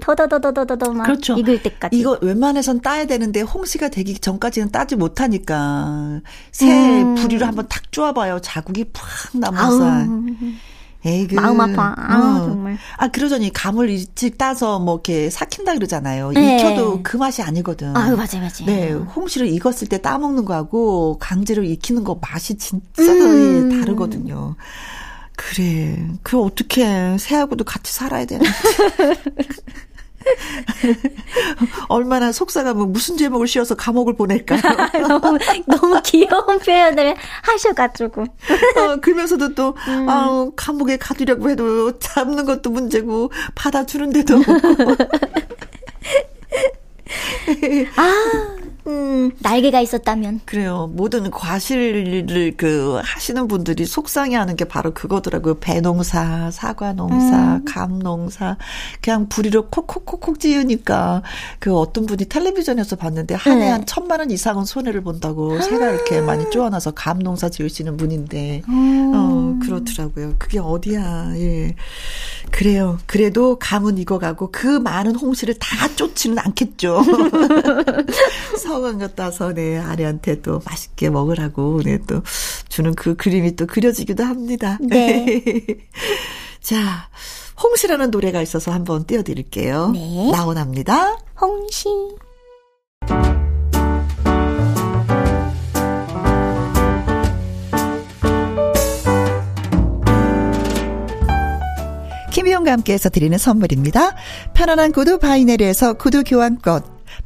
더더더더더더 0.00 0.92
막 0.92 1.04
그렇죠. 1.04 1.36
익을 1.36 1.62
때까지. 1.62 1.98
이거 1.98 2.18
웬만해선 2.22 2.80
따야 2.80 3.04
되는데 3.04 3.42
홍시가 3.42 3.90
되기 3.90 4.18
전까지는 4.18 4.70
따지 4.72 4.96
못하니까 4.96 6.20
새 6.50 7.02
음. 7.02 7.14
부리로 7.14 7.44
한번 7.44 7.66
탁 7.68 7.92
쪼아봐요. 7.92 8.40
자국이 8.40 8.84
팍 8.92 9.04
나면서. 9.34 10.06
에이그. 11.04 11.34
마음 11.36 11.60
아파. 11.60 11.94
아, 11.96 12.40
어. 12.42 12.44
정말. 12.46 12.76
아, 12.96 13.08
그러더니 13.08 13.52
감을 13.52 13.88
일찍 13.88 14.36
따서 14.36 14.78
뭐 14.78 14.94
이렇게 14.96 15.30
삭힌다 15.30 15.74
그러잖아요. 15.74 16.32
네. 16.32 16.56
익혀도 16.56 17.02
그 17.02 17.16
맛이 17.16 17.42
아니거든. 17.42 17.96
아, 17.96 18.10
맞아요, 18.10 18.16
맞아요. 18.40 18.66
네. 18.66 18.92
홍시를 18.92 19.46
익었을 19.48 19.88
때 19.88 20.00
따먹는 20.00 20.44
거하고 20.44 21.18
강제로 21.18 21.62
익히는 21.62 22.04
거 22.04 22.18
맛이 22.20 22.58
진짜 22.58 23.02
음. 23.02 23.80
다르거든요. 23.80 24.56
그래. 25.36 26.04
그 26.24 26.40
어떻게 26.42 27.16
새하고도 27.16 27.64
같이 27.64 27.92
살아야 27.92 28.24
되는데. 28.24 28.50
얼마나 31.88 32.32
속상하면 32.32 32.92
무슨 32.92 33.16
제목을 33.16 33.46
씌워서 33.46 33.74
감옥을 33.74 34.14
보낼까요? 34.14 34.60
너무, 35.08 35.38
너무 35.66 36.00
귀여운 36.04 36.58
표현을 36.58 37.14
하셔가지고. 37.42 38.22
어, 38.22 38.96
그러면서도 39.00 39.54
또, 39.54 39.74
음. 39.88 40.08
아 40.08 40.50
감옥에 40.56 40.96
가두려고 40.96 41.50
해도 41.50 41.98
잡는 41.98 42.44
것도 42.44 42.70
문제고, 42.70 43.30
받아주는 43.54 44.12
데도 44.12 44.36
없고. 44.36 44.48
아, 47.96 48.56
음, 48.88 49.30
날개가 49.40 49.80
있었다면. 49.80 50.40
그래요. 50.46 50.90
모든 50.94 51.30
과실을 51.30 52.54
그 52.56 52.98
하시는 53.04 53.46
분들이 53.46 53.84
속상해 53.84 54.34
하는 54.36 54.56
게 54.56 54.64
바로 54.64 54.94
그거더라고요. 54.94 55.58
배농사, 55.58 56.50
사과농사, 56.50 57.56
음. 57.56 57.64
감농사, 57.66 58.56
그냥 59.00 59.28
부리로 59.28 59.68
콕콕콕콕 59.68 60.40
지으니까 60.40 61.22
그 61.58 61.76
어떤 61.76 62.06
분이 62.06 62.24
텔레비전에서 62.26 62.96
봤는데 62.96 63.34
한 63.34 63.60
해한 63.60 63.80
네. 63.80 63.86
천만 63.86 64.20
원 64.20 64.30
이상은 64.30 64.64
손해를 64.64 65.02
본다고 65.02 65.60
새가 65.60 65.90
이렇게 65.90 66.20
많이 66.20 66.48
쪼아나서 66.50 66.92
감농사 66.92 67.48
지으시는 67.48 67.96
분인데, 67.98 68.62
음. 68.68 69.12
어 69.14 69.58
그렇더라고요. 69.62 70.34
그게 70.38 70.58
어디야? 70.58 71.32
예. 71.36 71.74
그래요. 72.50 72.98
그래도 73.06 73.58
감은 73.58 73.98
익어가고 73.98 74.50
그 74.50 74.66
많은 74.66 75.14
홍시를 75.16 75.54
다 75.60 75.88
쫓지는 75.96 76.38
않겠죠. 76.38 77.02
서간 78.78 78.98
것 78.98 79.16
따서 79.16 79.52
네 79.52 79.76
아내한테 79.76 80.40
또 80.40 80.60
맛있게 80.64 81.10
먹으라고 81.10 81.80
네또 81.84 82.22
주는 82.68 82.94
그 82.94 83.16
그림이 83.16 83.56
또 83.56 83.66
그려지기도 83.66 84.22
합니다. 84.22 84.78
네. 84.80 85.42
자, 86.62 87.08
홍시라는 87.60 88.12
노래가 88.12 88.40
있어서 88.40 88.70
한번 88.70 89.04
띄워드릴게요. 89.04 89.90
네. 89.90 90.30
나오납니다. 90.30 91.16
홍시. 91.40 91.88
김희용과 102.32 102.70
함께해서 102.70 103.08
드리는 103.08 103.36
선물입니다. 103.36 104.14
편안한 104.54 104.92
구두 104.92 105.18
바이네리에서 105.18 105.94
구두 105.94 106.22
교환권, 106.22 106.97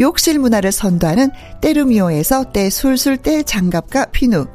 욕실 0.00 0.38
문화를 0.38 0.72
선도하는 0.72 1.30
때르미오에서 1.60 2.52
때 2.52 2.70
술술 2.70 3.16
때 3.16 3.42
장갑과 3.42 4.06
비누 4.06 4.46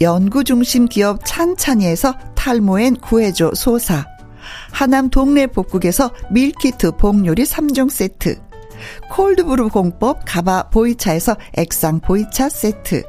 연구 0.00 0.44
중심 0.44 0.86
기업 0.86 1.20
찬찬이에서 1.24 2.14
탈모엔 2.34 2.96
구해줘 2.96 3.52
소사 3.54 4.06
하남 4.72 5.10
동네 5.10 5.46
복국에서 5.46 6.12
meal 6.30 6.65
kit 6.65 6.92
복요리 6.96 7.44
3종 7.44 7.90
세트 7.90 8.40
cold 9.10 9.39
brew 9.39 9.68
공법 9.68 10.22
GABA 10.24 10.70
보이차에서 10.70 11.36
액상 11.54 12.00
보이차 12.00 12.48
세트 12.48 13.02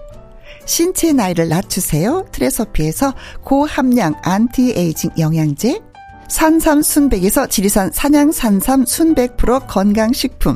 신체 0.66 1.12
나이를 1.14 1.50
낮추세요 1.50 2.26
트레서피에서 2.32 3.14
고함량 3.44 4.16
안티에이징 4.22 5.12
영양제 5.18 5.82
산삼 6.32 6.82
순백에서 6.82 7.48
지리산 7.48 7.92
산양 7.92 8.32
산삼 8.32 8.86
순백 8.86 9.36
프로 9.36 9.60
건강식품. 9.60 10.56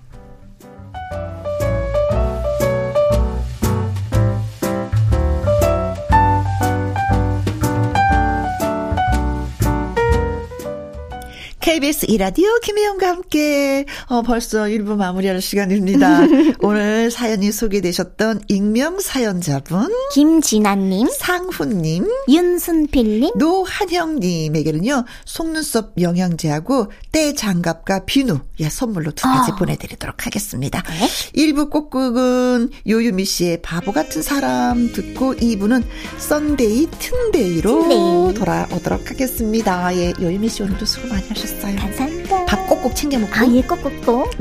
KBS 11.61 12.07
2라디오 12.09 12.49
김혜영과 12.63 13.07
함께 13.07 13.85
어 14.07 14.23
벌써 14.23 14.63
1부 14.63 14.95
마무리할 14.95 15.41
시간입니다. 15.41 16.21
오늘 16.61 17.11
사연이 17.11 17.51
소개되셨던 17.51 18.45
익명 18.47 18.99
사연자분 18.99 19.87
김진아님, 20.11 21.07
상훈님, 21.07 22.07
윤순필님, 22.27 23.33
노한형님에게는요 23.37 25.05
속눈썹 25.25 26.01
영양제하고 26.01 26.91
때 27.11 27.35
장갑과 27.35 28.05
비누 28.05 28.39
예 28.59 28.67
선물로 28.67 29.11
두 29.11 29.23
가지 29.23 29.51
어. 29.51 29.55
보내드리도록 29.55 30.25
하겠습니다. 30.25 30.81
네? 30.81 31.07
1부 31.35 31.69
끝곡은 31.69 32.71
요유미 32.87 33.23
씨의 33.25 33.61
바보 33.61 33.91
같은 33.91 34.23
사람 34.23 34.91
듣고 34.93 35.35
2부는 35.35 35.83
Sunday 36.17 36.87
튼데이로 36.97 37.87
튼데이. 37.87 38.33
돌아오도록 38.33 39.11
하겠습니다. 39.11 39.95
예 39.95 40.11
요유미 40.19 40.49
씨 40.49 40.63
오늘도 40.63 40.85
수고 40.85 41.07
많이 41.07 41.27
하셨습니다. 41.27 41.50
알았어요. 41.51 41.75
감사합니다. 41.75 42.45
밥 42.45 42.67
꼭꼭 42.67 42.95
챙겨 42.95 43.17
먹고. 43.19 43.33
아, 43.35 43.45
예, 43.53 43.61
꼭꼭꼭. 43.61 44.31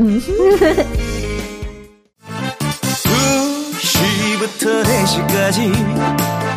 2시부터 3.81 4.85
4시까지 4.85 5.73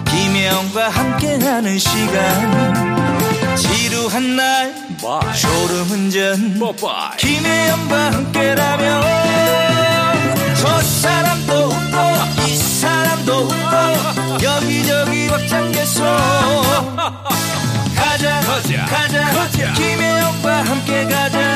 김혜영과 0.05 0.89
함께하는 0.89 1.77
시간 1.79 3.55
지루한 3.55 4.35
날 4.35 4.73
Bye. 5.01 5.33
졸음운전 5.35 6.59
Bye. 6.59 7.17
김혜영과 7.17 8.11
함께라면 8.13 9.03
저 10.55 10.81
사람도 10.81 11.53
웃고 11.53 12.47
이 12.47 12.55
사람도 12.55 13.33
웃고 13.33 14.43
여기저기 14.43 15.27
벅장개소 15.27 16.03
가자 18.23 18.39
가자 18.39 18.85
가자, 18.85 19.33
가자. 19.33 19.73
김혜영과 19.73 20.61
함께 20.63 21.03
가자 21.03 21.55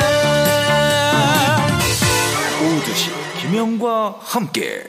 오후 2.60 2.81
두 2.81 2.96
시 2.96 3.10
김혜영과 3.40 4.18
함께 4.20 4.84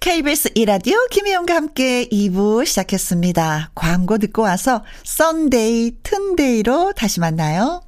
KBS 0.00 0.50
2라디오 0.56 0.96
김혜영과 1.12 1.54
함께 1.54 2.08
2부 2.08 2.66
시작했습니다. 2.66 3.70
광고 3.76 4.18
듣고 4.18 4.42
와서 4.42 4.84
Sunday 5.04 5.98
튼데이로 6.02 6.92
다시 6.94 7.20
만나요. 7.20 7.80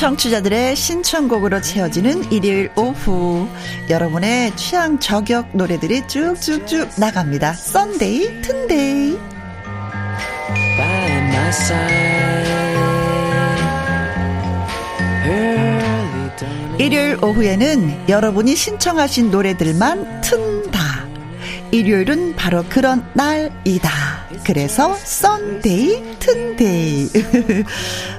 청취자들의 0.00 0.76
신청곡으로 0.76 1.60
채워지는 1.60 2.32
일요일 2.32 2.70
오후 2.74 3.46
여러분의 3.90 4.56
취향 4.56 4.98
저격 4.98 5.54
노래들이 5.54 6.08
쭉쭉쭉 6.08 6.98
나갑니다. 6.98 7.52
Sunday 7.52 8.40
튼데이 8.40 9.18
일요일 16.78 17.22
오후에는 17.22 18.08
여러분이 18.08 18.56
신청하신 18.56 19.30
노래들만 19.30 20.22
튼다. 20.22 20.80
일요일은 21.72 22.36
바로 22.36 22.64
그런 22.70 23.04
날이다. 23.12 24.09
그래서 24.44 24.94
Sunday 24.94 26.18
튼데이 26.18 27.08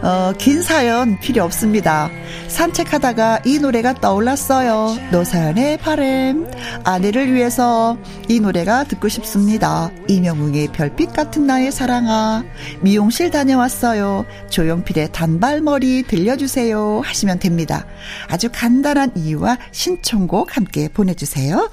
어, 0.04 0.34
긴 0.38 0.62
사연 0.62 1.20
필요 1.20 1.44
없습니다. 1.44 2.10
산책하다가 2.48 3.42
이 3.46 3.60
노래가 3.60 3.94
떠올랐어요. 3.94 4.98
노사연의 5.12 5.78
바램 5.78 6.48
아내를 6.84 7.34
위해서 7.34 7.98
이 8.28 8.40
노래가 8.40 8.84
듣고 8.84 9.08
싶습니다. 9.08 9.92
임영웅의 10.08 10.70
별빛 10.74 11.14
같은 11.14 11.48
나의 11.48 11.72
사랑아 11.72 12.44
미용실 12.82 13.32
다녀왔어요. 13.32 14.26
조용필의 14.50 15.12
단발머리 15.12 16.04
들려주세요 16.04 17.02
하시면 17.04 17.40
됩니다. 17.40 17.86
아주 18.28 18.50
간단한 18.52 19.14
이유와 19.16 19.58
신청곡 19.72 20.58
함께 20.58 20.90
보내주세요. 20.90 21.70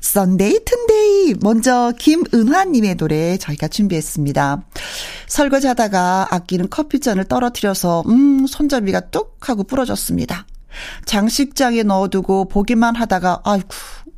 Sunday 0.00 0.60
튼데이 0.64 1.34
먼저 1.40 1.92
김은화님의 1.98 2.96
노래 2.96 3.36
저희가 3.36 3.68
준비했습니다. 3.68 4.62
설거지하다가 5.26 6.28
아끼는 6.30 6.70
커피잔을 6.70 7.24
떨어뜨려서 7.24 8.02
음 8.08 8.46
손잡이가 8.46 9.00
뚝 9.10 9.36
하고 9.48 9.62
부러졌습니다. 9.64 10.46
장식장에 11.04 11.82
넣어두고 11.82 12.48
보기만 12.48 12.96
하다가 12.96 13.42
아이고 13.44 13.68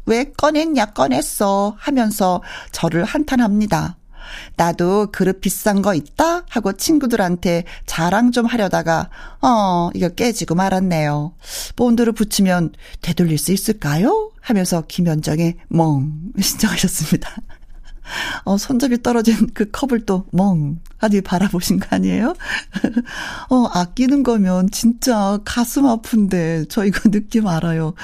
왜 0.07 0.25
꺼냈냐 0.25 0.87
꺼냈어 0.87 1.75
하면서 1.79 2.43
저를 2.73 3.05
한탄합니다. 3.05 3.97
나도 4.57 5.09
그릇 5.13 5.41
비싼 5.41 5.83
거 5.83 5.95
있다? 5.95 6.45
하고 6.49 6.73
친구들한테 6.73 7.65
자랑 7.87 8.33
좀 8.33 8.47
하려다가, 8.47 9.11
어, 9.43 9.91
이거 9.95 10.09
깨지고 10.09 10.55
말았네요. 10.55 11.35
본드를 11.77 12.13
붙이면 12.13 12.73
되돌릴 13.03 13.37
수 13.39 13.53
있을까요? 13.53 14.32
하면서 14.43 14.83
김현정의 14.87 15.57
멍 15.69 16.13
신청하셨습니다. 16.39 17.31
어, 18.45 18.59
손잡이 18.59 19.01
떨어진 19.01 19.49
그 19.55 19.71
컵을 19.71 20.05
또 20.05 20.27
멍, 20.33 20.81
하니 20.99 21.21
바라보신 21.21 21.79
거 21.79 21.87
아니에요? 21.91 22.35
어, 23.49 23.67
아끼는 23.73 24.25
거면 24.25 24.71
진짜 24.71 25.39
가슴 25.45 25.87
아픈데, 25.87 26.67
저 26.69 26.85
이거 26.85 27.09
느낌 27.11 27.47
알아요. 27.47 27.95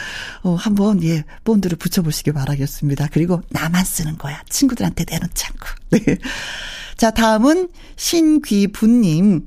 어, 0.42 0.54
한번, 0.54 1.02
예, 1.02 1.24
본드를 1.44 1.76
붙여보시기 1.76 2.32
바라겠습니다. 2.32 3.08
그리고 3.12 3.42
나만 3.50 3.84
쓰는 3.84 4.16
거야. 4.16 4.40
친구들한테 4.48 5.04
내놓지 5.10 5.44
않고. 5.46 5.66
네. 5.90 6.18
자, 6.96 7.10
다음은 7.10 7.68
신귀부님. 7.96 9.46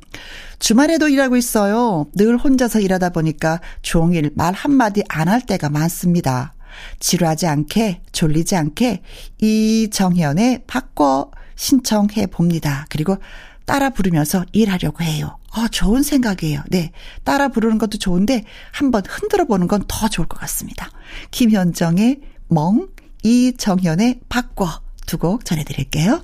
주말에도 0.59 1.07
일하고 1.09 1.37
있어요. 1.37 2.07
늘 2.13 2.37
혼자서 2.37 2.81
일하다 2.81 3.09
보니까 3.11 3.61
종일 3.81 4.31
말 4.35 4.53
한마디 4.53 5.01
안 5.09 5.27
할 5.27 5.41
때가 5.41 5.69
많습니다. 5.69 6.53
지루하지 6.99 7.47
않게, 7.47 8.01
졸리지 8.11 8.55
않게 8.55 9.01
이정현의 9.39 10.63
바꿔 10.67 11.31
신청해 11.55 12.27
봅니다. 12.27 12.85
그리고 12.89 13.17
따라 13.65 13.89
부르면서 13.89 14.45
일하려고 14.51 15.03
해요. 15.03 15.37
어, 15.55 15.67
좋은 15.67 16.01
생각이에요. 16.03 16.61
네. 16.69 16.91
따라 17.23 17.49
부르는 17.49 17.77
것도 17.77 17.97
좋은데 17.97 18.43
한번 18.71 19.03
흔들어 19.07 19.45
보는 19.45 19.67
건 19.67 19.83
더 19.87 20.07
좋을 20.07 20.27
것 20.27 20.39
같습니다. 20.39 20.89
김현정의 21.31 22.21
멍, 22.47 22.87
이정현의 23.23 24.21
바꿔 24.29 24.81
두 25.05 25.17
곡 25.17 25.45
전해드릴게요. 25.45 26.23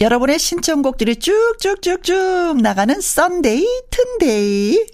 여러분의 0.00 0.38
신청곡들이 0.38 1.16
쭉쭉쭉쭉 1.16 2.62
나가는 2.62 3.00
Sunday 3.00 3.66
튼데이. 3.90 4.86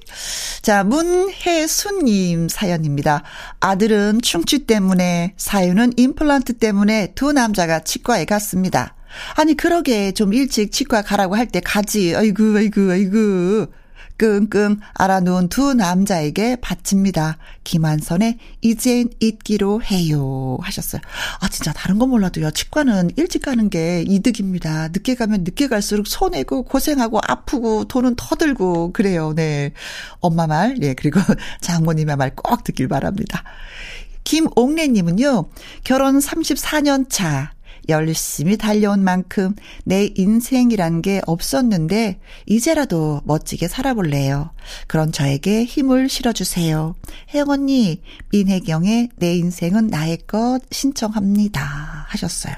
자, 0.62 0.82
문혜순님 0.82 2.48
사연입니다. 2.48 3.22
아들은 3.60 4.22
충치 4.22 4.60
때문에, 4.60 5.34
사유는 5.36 5.92
임플란트 5.98 6.54
때문에 6.54 7.12
두 7.14 7.32
남자가 7.32 7.80
치과에 7.80 8.24
갔습니다. 8.24 8.96
아니, 9.36 9.54
그러게 9.54 10.12
좀 10.12 10.32
일찍 10.32 10.72
치과 10.72 11.02
가라고 11.02 11.36
할 11.36 11.48
때 11.48 11.60
가지. 11.60 12.16
아이고, 12.16 12.56
아이고, 12.56 12.90
아이고. 12.90 13.66
끙끙 14.16 14.80
알아놓은 14.92 15.48
두 15.48 15.74
남자에게 15.74 16.56
바칩니다. 16.56 17.38
김한선의 17.64 18.38
이젠 18.60 19.08
잊기로 19.20 19.82
해요. 19.82 20.58
하셨어요. 20.60 21.00
아, 21.40 21.48
진짜 21.48 21.72
다른 21.72 21.98
건 21.98 22.10
몰라도요. 22.10 22.50
치과는 22.50 23.12
일찍 23.16 23.42
가는 23.42 23.70
게 23.70 24.04
이득입니다. 24.06 24.88
늦게 24.88 25.14
가면 25.14 25.44
늦게 25.44 25.68
갈수록 25.68 26.06
손해고 26.06 26.64
고생하고 26.64 27.20
아프고 27.26 27.84
돈은 27.86 28.14
더 28.16 28.36
들고 28.36 28.92
그래요. 28.92 29.32
네. 29.34 29.72
엄마 30.20 30.46
말, 30.46 30.76
예, 30.82 30.92
그리고 30.94 31.20
장모님의 31.62 32.16
말 32.16 32.34
꼭 32.34 32.64
듣길 32.64 32.88
바랍니다. 32.88 33.42
김옥래님은요, 34.24 35.50
결혼 35.84 36.18
34년 36.18 37.06
차, 37.08 37.52
열심히 37.88 38.56
달려온 38.56 39.02
만큼 39.02 39.54
내 39.84 40.10
인생이란 40.14 41.02
게 41.02 41.20
없었는데 41.26 42.18
이제라도 42.46 43.20
멋지게 43.24 43.68
살아볼래요. 43.68 44.50
그런 44.86 45.12
저에게 45.12 45.64
힘을 45.64 46.08
실어주세요. 46.08 46.94
혜영 47.34 47.50
언니, 47.50 48.02
민혜경의 48.30 49.10
내 49.16 49.36
인생은 49.36 49.88
나의 49.88 50.18
것 50.26 50.60
신청합니다. 50.70 52.06
하셨어요. 52.08 52.54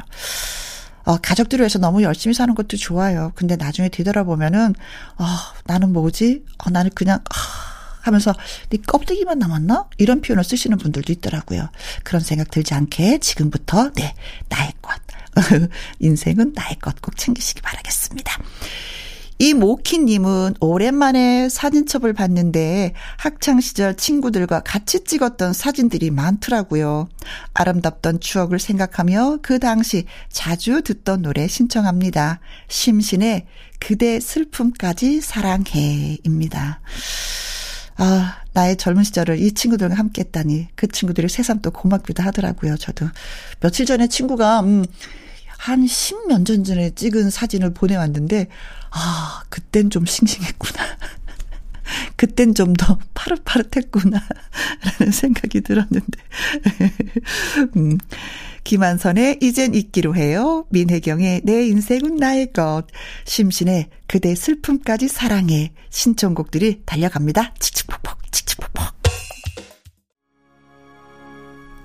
어, 1.04 1.16
가족들을 1.18 1.62
위해서 1.62 1.78
너무 1.78 2.02
열심히 2.02 2.34
사는 2.34 2.52
것도 2.54 2.76
좋아요. 2.76 3.30
근데 3.36 3.54
나중에 3.54 3.88
뒤돌아보면은, 3.88 4.74
어, 5.18 5.24
나는 5.64 5.92
뭐지? 5.92 6.44
어, 6.58 6.70
나는 6.70 6.90
그냥, 6.94 7.20
아, 7.30 7.76
하면서 8.06 8.32
네 8.70 8.78
껍데기만 8.78 9.38
남았나? 9.38 9.88
이런 9.98 10.20
표현을 10.20 10.44
쓰시는 10.44 10.78
분들도 10.78 11.12
있더라고요. 11.12 11.68
그런 12.04 12.22
생각 12.22 12.50
들지 12.50 12.72
않게 12.72 13.18
지금부터 13.18 13.90
네 13.94 14.14
나의 14.48 14.72
것 14.80 14.85
인생은 16.00 16.52
나의 16.54 16.78
것 16.80 16.96
꼭 17.00 17.16
챙기시기 17.16 17.62
바라겠습니다. 17.62 18.38
이 19.38 19.52
모키님은 19.52 20.54
오랜만에 20.60 21.50
사진첩을 21.50 22.14
봤는데 22.14 22.94
학창시절 23.18 23.96
친구들과 23.96 24.60
같이 24.60 25.04
찍었던 25.04 25.52
사진들이 25.52 26.10
많더라고요. 26.10 27.08
아름답던 27.52 28.20
추억을 28.20 28.58
생각하며 28.58 29.40
그 29.42 29.58
당시 29.58 30.06
자주 30.30 30.80
듣던 30.82 31.20
노래 31.20 31.48
신청합니다. 31.48 32.40
심신의 32.68 33.46
그대 33.78 34.20
슬픔까지 34.20 35.20
사랑해 35.20 36.16
입니다. 36.24 36.80
아, 37.98 38.38
나의 38.54 38.76
젊은 38.76 39.04
시절을 39.04 39.38
이 39.38 39.52
친구들과 39.52 39.94
함께 39.96 40.22
했다니. 40.22 40.68
그 40.74 40.86
친구들이 40.88 41.28
새삼 41.28 41.60
또 41.60 41.70
고맙기도 41.70 42.22
하더라고요. 42.22 42.76
저도. 42.78 43.06
며칠 43.60 43.84
전에 43.84 44.06
친구가, 44.06 44.60
음, 44.60 44.84
한 45.58 45.86
십몇 45.86 46.42
년 46.42 46.64
전에 46.64 46.90
찍은 46.90 47.30
사진을 47.30 47.74
보내왔는데, 47.74 48.48
아, 48.90 49.42
그땐 49.48 49.90
좀 49.90 50.06
싱싱했구나. 50.06 50.82
그땐 52.16 52.54
좀 52.54 52.74
더 52.74 52.98
파릇파릇했구나. 53.14 54.20
라는 54.98 55.12
생각이 55.12 55.60
들었는데. 55.60 56.18
음. 57.76 57.98
김완선의 58.64 59.38
이젠 59.42 59.74
잊기로 59.74 60.16
해요. 60.16 60.66
민혜경의 60.70 61.42
내 61.44 61.66
인생은 61.68 62.16
나의 62.16 62.52
것. 62.52 62.82
심신의 63.24 63.90
그대 64.08 64.34
슬픔까지 64.34 65.06
사랑해. 65.06 65.72
신청곡들이 65.90 66.82
달려갑니다. 66.84 67.54
칙칙폭폭, 67.60 68.32
칙칙폭폭. 68.32 68.96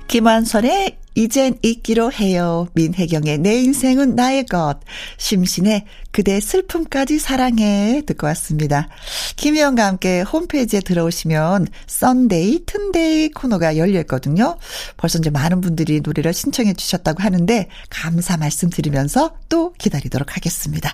김완선의 0.08 0.98
이젠 1.16 1.58
잊기로 1.62 2.12
해요. 2.12 2.68
민혜경의 2.74 3.40
내 3.40 3.62
인생은 3.62 4.16
나의 4.16 4.46
것. 4.46 4.80
심신의 5.18 5.86
그대 6.12 6.40
슬픔까지 6.40 7.20
사랑해. 7.20 8.02
듣고 8.06 8.28
왔습니다. 8.28 8.90
김혜영과 9.38 9.86
함께 9.86 10.22
홈페이지에 10.22 10.82
들어오시면 10.82 11.68
Sunday, 11.88 12.66
튼데이 12.66 13.30
코너가 13.30 13.78
열려 13.78 14.00
있거든요. 14.02 14.58
벌써 14.98 15.20
이제 15.20 15.30
많은 15.30 15.62
분들이 15.62 16.02
노래를 16.02 16.34
신청해 16.34 16.74
주셨다고 16.74 17.24
하는데 17.24 17.68
감사 17.90 18.38
말씀드리면서 18.38 19.36
또 19.48 19.74
기다리도록 19.78 20.36
하겠습니다. 20.36 20.92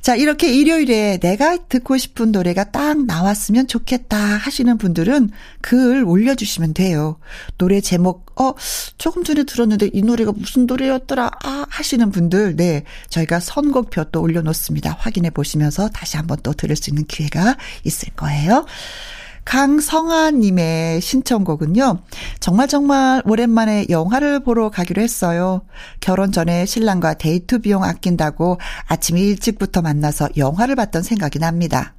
자, 0.00 0.14
이렇게 0.14 0.52
일요일에 0.52 1.18
내가 1.18 1.56
듣고 1.68 1.98
싶은 1.98 2.32
노래가 2.32 2.70
딱 2.70 3.04
나왔으면 3.04 3.66
좋겠다 3.66 4.16
하시는 4.16 4.78
분들은 4.78 5.30
글 5.60 6.04
올려주시면 6.04 6.74
돼요. 6.74 7.18
노래 7.58 7.80
제목, 7.80 8.40
어, 8.40 8.54
조금 8.98 9.24
전에 9.24 9.44
들었는데 9.44 9.90
이 9.92 10.02
노래가 10.02 10.32
무슨 10.32 10.66
노래였더라, 10.66 11.30
아, 11.42 11.66
하시는 11.68 12.10
분들, 12.10 12.56
네. 12.56 12.84
저희가 13.08 13.40
선곡표 13.40 14.04
또 14.12 14.20
올려놓 14.22 14.51
습니다. 14.54 14.96
확인해 14.98 15.30
보시면서 15.30 15.88
다시 15.88 16.16
한번 16.16 16.38
또 16.42 16.52
들을 16.52 16.76
수 16.76 16.90
있는 16.90 17.04
기회가 17.04 17.56
있을 17.84 18.10
거예요. 18.14 18.64
강성아님의 19.44 21.00
신청곡은요, 21.00 21.98
정말 22.38 22.68
정말 22.68 23.22
오랜만에 23.24 23.86
영화를 23.90 24.40
보러 24.40 24.70
가기로 24.70 25.02
했어요. 25.02 25.62
결혼 26.00 26.30
전에 26.30 26.64
신랑과 26.64 27.14
데이트 27.14 27.58
비용 27.58 27.82
아낀다고 27.82 28.58
아침 28.86 29.18
일찍부터 29.18 29.82
만나서 29.82 30.28
영화를 30.36 30.76
봤던 30.76 31.02
생각이 31.02 31.40
납니다. 31.40 31.94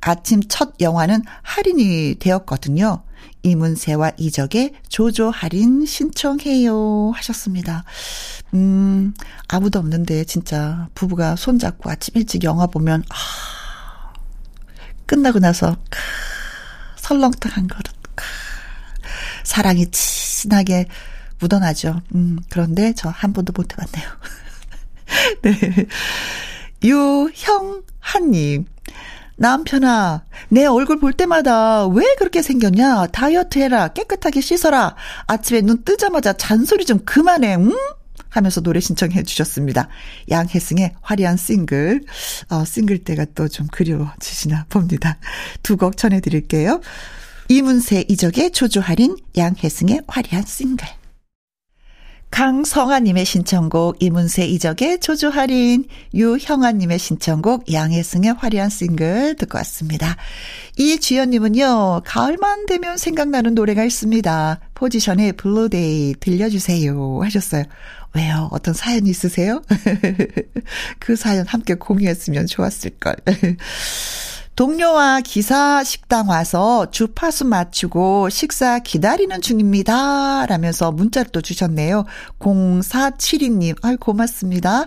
아침 0.00 0.40
첫 0.48 0.74
영화는 0.80 1.22
할인이 1.42 2.16
되었거든요. 2.20 3.02
이문세와 3.44 4.12
이적의 4.16 4.72
조조 4.88 5.30
할인 5.30 5.86
신청해요 5.86 7.12
하셨습니다. 7.14 7.84
음, 8.54 9.14
아무도 9.48 9.78
없는데 9.78 10.24
진짜 10.24 10.88
부부가 10.94 11.36
손잡고 11.36 11.90
아침 11.90 12.16
일찍 12.16 12.42
영화 12.44 12.66
보면 12.66 13.04
아, 13.10 14.12
끝나고 15.06 15.38
나서 15.38 15.76
크, 15.90 15.98
설렁탕 16.96 17.52
한 17.52 17.66
그릇 17.68 17.84
크, 18.14 18.24
사랑이 19.44 19.90
진하게 19.90 20.86
묻어나죠. 21.38 22.00
음, 22.14 22.38
그런데 22.48 22.94
저 22.94 23.10
한 23.10 23.32
번도 23.32 23.52
못 23.54 23.72
해봤네요. 23.72 24.08
네. 25.42 25.86
유형한님. 26.82 28.66
남편아, 29.36 30.24
내 30.48 30.64
얼굴 30.66 31.00
볼 31.00 31.12
때마다 31.12 31.86
왜 31.88 32.04
그렇게 32.18 32.40
생겼냐? 32.42 33.08
다이어트 33.08 33.58
해라. 33.58 33.88
깨끗하게 33.88 34.40
씻어라. 34.40 34.94
아침에 35.26 35.60
눈 35.60 35.82
뜨자마자 35.84 36.32
잔소리 36.34 36.84
좀 36.84 37.00
그만해. 37.04 37.56
응? 37.56 37.72
하면서 38.30 38.60
노래 38.60 38.80
신청해 38.80 39.22
주셨습니다. 39.22 39.88
양혜승의 40.30 40.94
화려한 41.02 41.36
싱글. 41.36 42.02
어, 42.50 42.64
싱글 42.64 42.98
때가 42.98 43.26
또 43.34 43.48
좀 43.48 43.66
그리워지시나 43.68 44.66
봅니다. 44.68 45.18
두 45.62 45.76
곡 45.76 45.96
전해드릴게요. 45.96 46.80
이문세 47.48 48.06
이적의 48.08 48.52
조조할인, 48.52 49.16
양혜승의 49.36 50.02
화려한 50.08 50.44
싱글. 50.46 50.86
강성아님의 52.34 53.24
신청곡 53.24 54.02
이문세 54.02 54.44
이적의 54.46 54.98
조조할인 54.98 55.84
유형아님의 56.14 56.98
신청곡 56.98 57.72
양혜승의 57.72 58.32
화려한 58.32 58.70
싱글 58.70 59.36
듣고 59.36 59.56
왔습니다. 59.58 60.16
이주연님은요 60.76 62.02
가을만 62.04 62.66
되면 62.66 62.96
생각나는 62.96 63.54
노래가 63.54 63.84
있습니다. 63.84 64.58
포지션의 64.74 65.34
Blue 65.34 65.81
Day 65.81 66.16
들려주세요 66.18 67.20
하셨어요. 67.22 67.62
왜요? 68.14 68.48
어떤 68.50 68.74
사연이 68.74 69.10
있으세요? 69.10 69.62
그 70.98 71.14
사연 71.14 71.46
함께 71.46 71.74
공유했으면 71.74 72.46
좋았을 72.46 72.98
걸. 72.98 73.14
동료와 74.56 75.20
기사 75.22 75.82
식당 75.82 76.28
와서 76.28 76.88
주파수 76.92 77.44
맞추고 77.44 78.28
식사 78.28 78.78
기다리는 78.78 79.40
중입니다. 79.40 80.46
라면서 80.46 80.92
문자를 80.92 81.32
또 81.32 81.40
주셨네요. 81.40 82.04
0472님, 82.38 83.76
아유, 83.82 83.96
고맙습니다. 83.98 84.86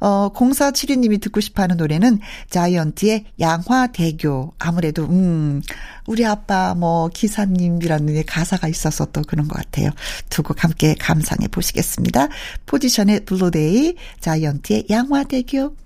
어, 0.00 0.30
0472님이 0.32 1.20
듣고 1.20 1.40
싶어 1.40 1.62
하는 1.62 1.76
노래는 1.76 2.20
자이언티의 2.48 3.26
양화대교. 3.38 4.54
아무래도, 4.58 5.04
음, 5.04 5.60
우리 6.06 6.24
아빠 6.24 6.74
뭐 6.74 7.08
기사님이라는 7.08 8.24
가사가 8.26 8.66
있어서 8.68 9.04
또 9.12 9.20
그런 9.22 9.46
것 9.46 9.56
같아요. 9.58 9.90
두 10.30 10.42
곡 10.42 10.64
함께 10.64 10.94
감상해 10.98 11.48
보시겠습니다. 11.48 12.28
포지션의 12.66 13.26
Blue 13.26 13.60
Day, 13.60 13.94
자이언티의 14.20 14.86
양화대교. 14.90 15.81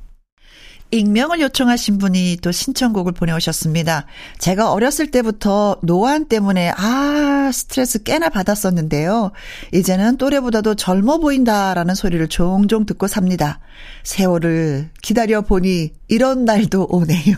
익명을 0.90 1.40
요청하신 1.40 1.98
분이 1.98 2.38
또 2.42 2.52
신청곡을 2.52 3.12
보내오셨습니다. 3.12 4.06
제가 4.38 4.72
어렸을 4.72 5.10
때부터 5.10 5.78
노안 5.82 6.26
때문에 6.26 6.72
아 6.76 7.50
스트레스 7.52 8.02
꽤나 8.02 8.28
받았었는데요. 8.28 9.32
이제는 9.72 10.16
또래보다도 10.16 10.74
젊어 10.76 11.18
보인다라는 11.18 11.94
소리를 11.94 12.26
종종 12.28 12.86
듣고 12.86 13.06
삽니다. 13.08 13.60
세월을 14.04 14.90
기다려 15.02 15.42
보니 15.42 15.92
이런 16.08 16.44
날도 16.44 16.86
오네요. 16.88 17.36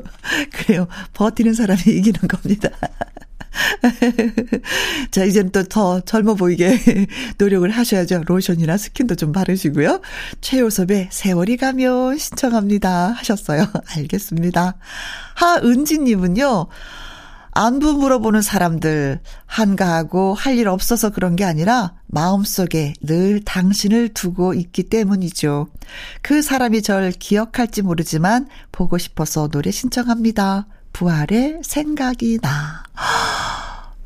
그래요. 0.52 0.86
버티는 1.14 1.54
사람이 1.54 1.80
이기는 1.86 2.20
겁니다. 2.28 2.70
자, 5.10 5.24
이제는 5.24 5.50
또 5.50 5.75
더 5.75 6.00
젊어 6.00 6.34
보이게 6.34 6.78
노력을 7.38 7.68
하셔야죠. 7.68 8.22
로션이나 8.26 8.76
스킨도 8.76 9.14
좀 9.16 9.32
바르시고요. 9.32 10.00
최요섭의 10.40 11.08
세월이 11.10 11.56
가면 11.56 12.18
신청합니다. 12.18 13.08
하셨어요. 13.12 13.66
알겠습니다. 13.96 14.76
하은지님은요, 15.34 16.66
안부 17.52 17.94
물어보는 17.94 18.42
사람들, 18.42 19.20
한가하고 19.46 20.34
할 20.34 20.56
일 20.60 20.68
없어서 20.68 21.10
그런 21.10 21.36
게 21.36 21.44
아니라 21.44 21.94
마음속에 22.06 22.92
늘 23.02 23.40
당신을 23.44 24.10
두고 24.10 24.54
있기 24.54 24.84
때문이죠. 24.84 25.68
그 26.22 26.42
사람이 26.42 26.82
절 26.82 27.12
기억할지 27.12 27.82
모르지만 27.82 28.46
보고 28.72 28.98
싶어서 28.98 29.48
노래 29.48 29.70
신청합니다. 29.70 30.66
부활의 30.92 31.60
생각이 31.64 32.38
나. 32.42 32.82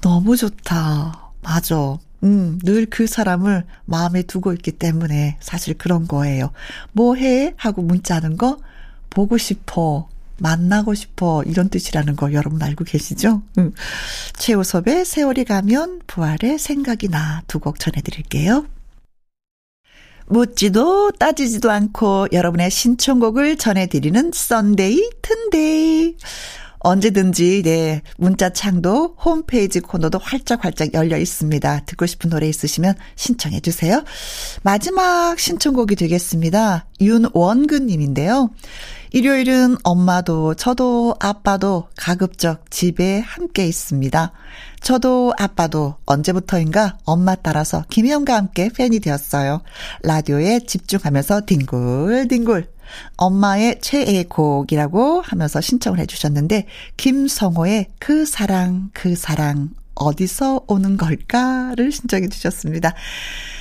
너무 0.01 0.37
좋다. 0.37 1.31
맞아. 1.43 1.99
음, 2.23 2.59
늘 2.65 2.87
그 2.87 3.07
사람을 3.07 3.65
마음에 3.85 4.23
두고 4.23 4.53
있기 4.55 4.73
때문에 4.73 5.37
사실 5.41 5.75
그런 5.77 6.07
거예요. 6.09 6.51
뭐 6.93 7.15
해? 7.17 7.55
하고 7.57 7.83
문자하는 7.83 8.37
거 8.37 8.59
보고 9.11 9.37
싶어. 9.39 10.09
만나고 10.39 10.95
싶어. 10.95 11.43
이런 11.45 11.69
뜻이라는 11.69 12.17
거 12.17 12.33
여러분 12.33 12.63
알고 12.63 12.85
계시죠? 12.85 13.43
음. 13.59 13.73
최호섭의 14.37 15.05
세월이 15.05 15.45
가면 15.45 16.01
부활의 16.07 16.59
생각이 16.59 17.09
나 17.09 17.43
두 17.47 17.59
곡 17.61 17.79
전해드릴게요. 17.79 18.67
묻지도 20.27 21.13
따지지도 21.13 21.71
않고 21.71 22.29
여러분의 22.33 22.71
신청곡을 22.71 23.57
전해드리는 23.59 24.31
Sunday 24.33 25.11
튼데이. 25.23 26.17
언제든지 26.85 27.63
네 27.65 28.03
문자 28.19 28.51
창도 28.51 29.17
홈페이지 29.25 29.81
코너도 29.81 30.19
활짝 30.19 30.65
활짝 30.65 30.93
열려 30.93 31.17
있습니다. 31.17 31.81
듣고 31.87 32.05
싶은 32.07 32.31
노래 32.31 32.47
있으시면 32.47 32.95
신청해 33.17 33.61
주세요. 33.61 34.05
마지막 34.63 35.39
신청곡이 35.41 35.97
되겠습니다. 35.97 36.87
윤원근 37.01 37.87
님인데요. 37.87 38.51
일요일은 39.13 39.77
엄마도 39.83 40.55
저도 40.55 41.15
아빠도 41.21 41.89
가급적 41.97 42.71
집에 42.71 43.21
함께 43.21 43.67
있습니다. 43.67 44.33
저도 44.81 45.33
아빠도 45.39 45.95
언제부터인가 46.05 46.99
엄마 47.05 47.35
따라서 47.35 47.85
김혜영과 47.89 48.37
함께 48.37 48.69
팬이 48.69 49.01
되었어요. 49.01 49.63
라디오에 50.03 50.61
집중하면서 50.67 51.43
뒹굴뒹굴 51.47 52.74
엄마의 53.17 53.81
최애 53.81 54.25
곡이라고 54.25 55.23
하면서 55.23 55.61
신청을 55.61 55.99
해주셨는데 56.01 56.67
김성호의 56.97 57.89
그 57.99 58.27
사랑 58.27 58.91
그 58.93 59.17
사랑 59.17 59.71
어디서 59.95 60.63
오는 60.67 60.97
걸까를 60.97 61.93
신청해 61.93 62.29
주셨습니다. 62.29 62.95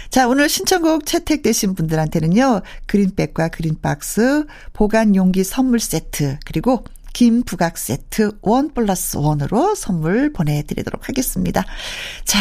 자, 0.10 0.28
오늘 0.28 0.48
신청곡 0.48 1.06
채택되신 1.06 1.74
분들한테는요, 1.76 2.62
그린백과 2.86 3.50
그린박스, 3.50 4.46
보관 4.74 5.16
용기 5.16 5.44
선물 5.44 5.80
세트, 5.80 6.38
그리고 6.46 6.84
김부각 7.14 7.78
세트 7.78 8.32
원 8.42 8.74
플러스 8.74 9.18
원으로 9.18 9.76
선물 9.76 10.34
보내드리도록 10.34 11.08
하겠습니다. 11.08 11.64
자, 12.26 12.38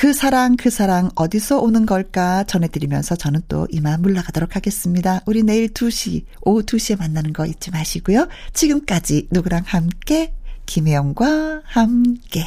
그 0.00 0.14
사랑, 0.14 0.56
그 0.56 0.70
사랑 0.70 1.10
어디서 1.14 1.60
오는 1.60 1.84
걸까 1.84 2.44
전해드리면서 2.44 3.16
저는 3.16 3.42
또 3.48 3.66
이만 3.70 4.00
물러가도록 4.00 4.56
하겠습니다. 4.56 5.20
우리 5.26 5.42
내일 5.42 5.68
2시, 5.68 6.24
오후 6.40 6.62
2시에 6.62 6.98
만나는 6.98 7.34
거 7.34 7.44
잊지 7.44 7.70
마시고요. 7.70 8.26
지금까지 8.54 9.28
누구랑 9.30 9.62
함께, 9.66 10.32
김혜영과 10.64 11.60
함께. 11.64 12.46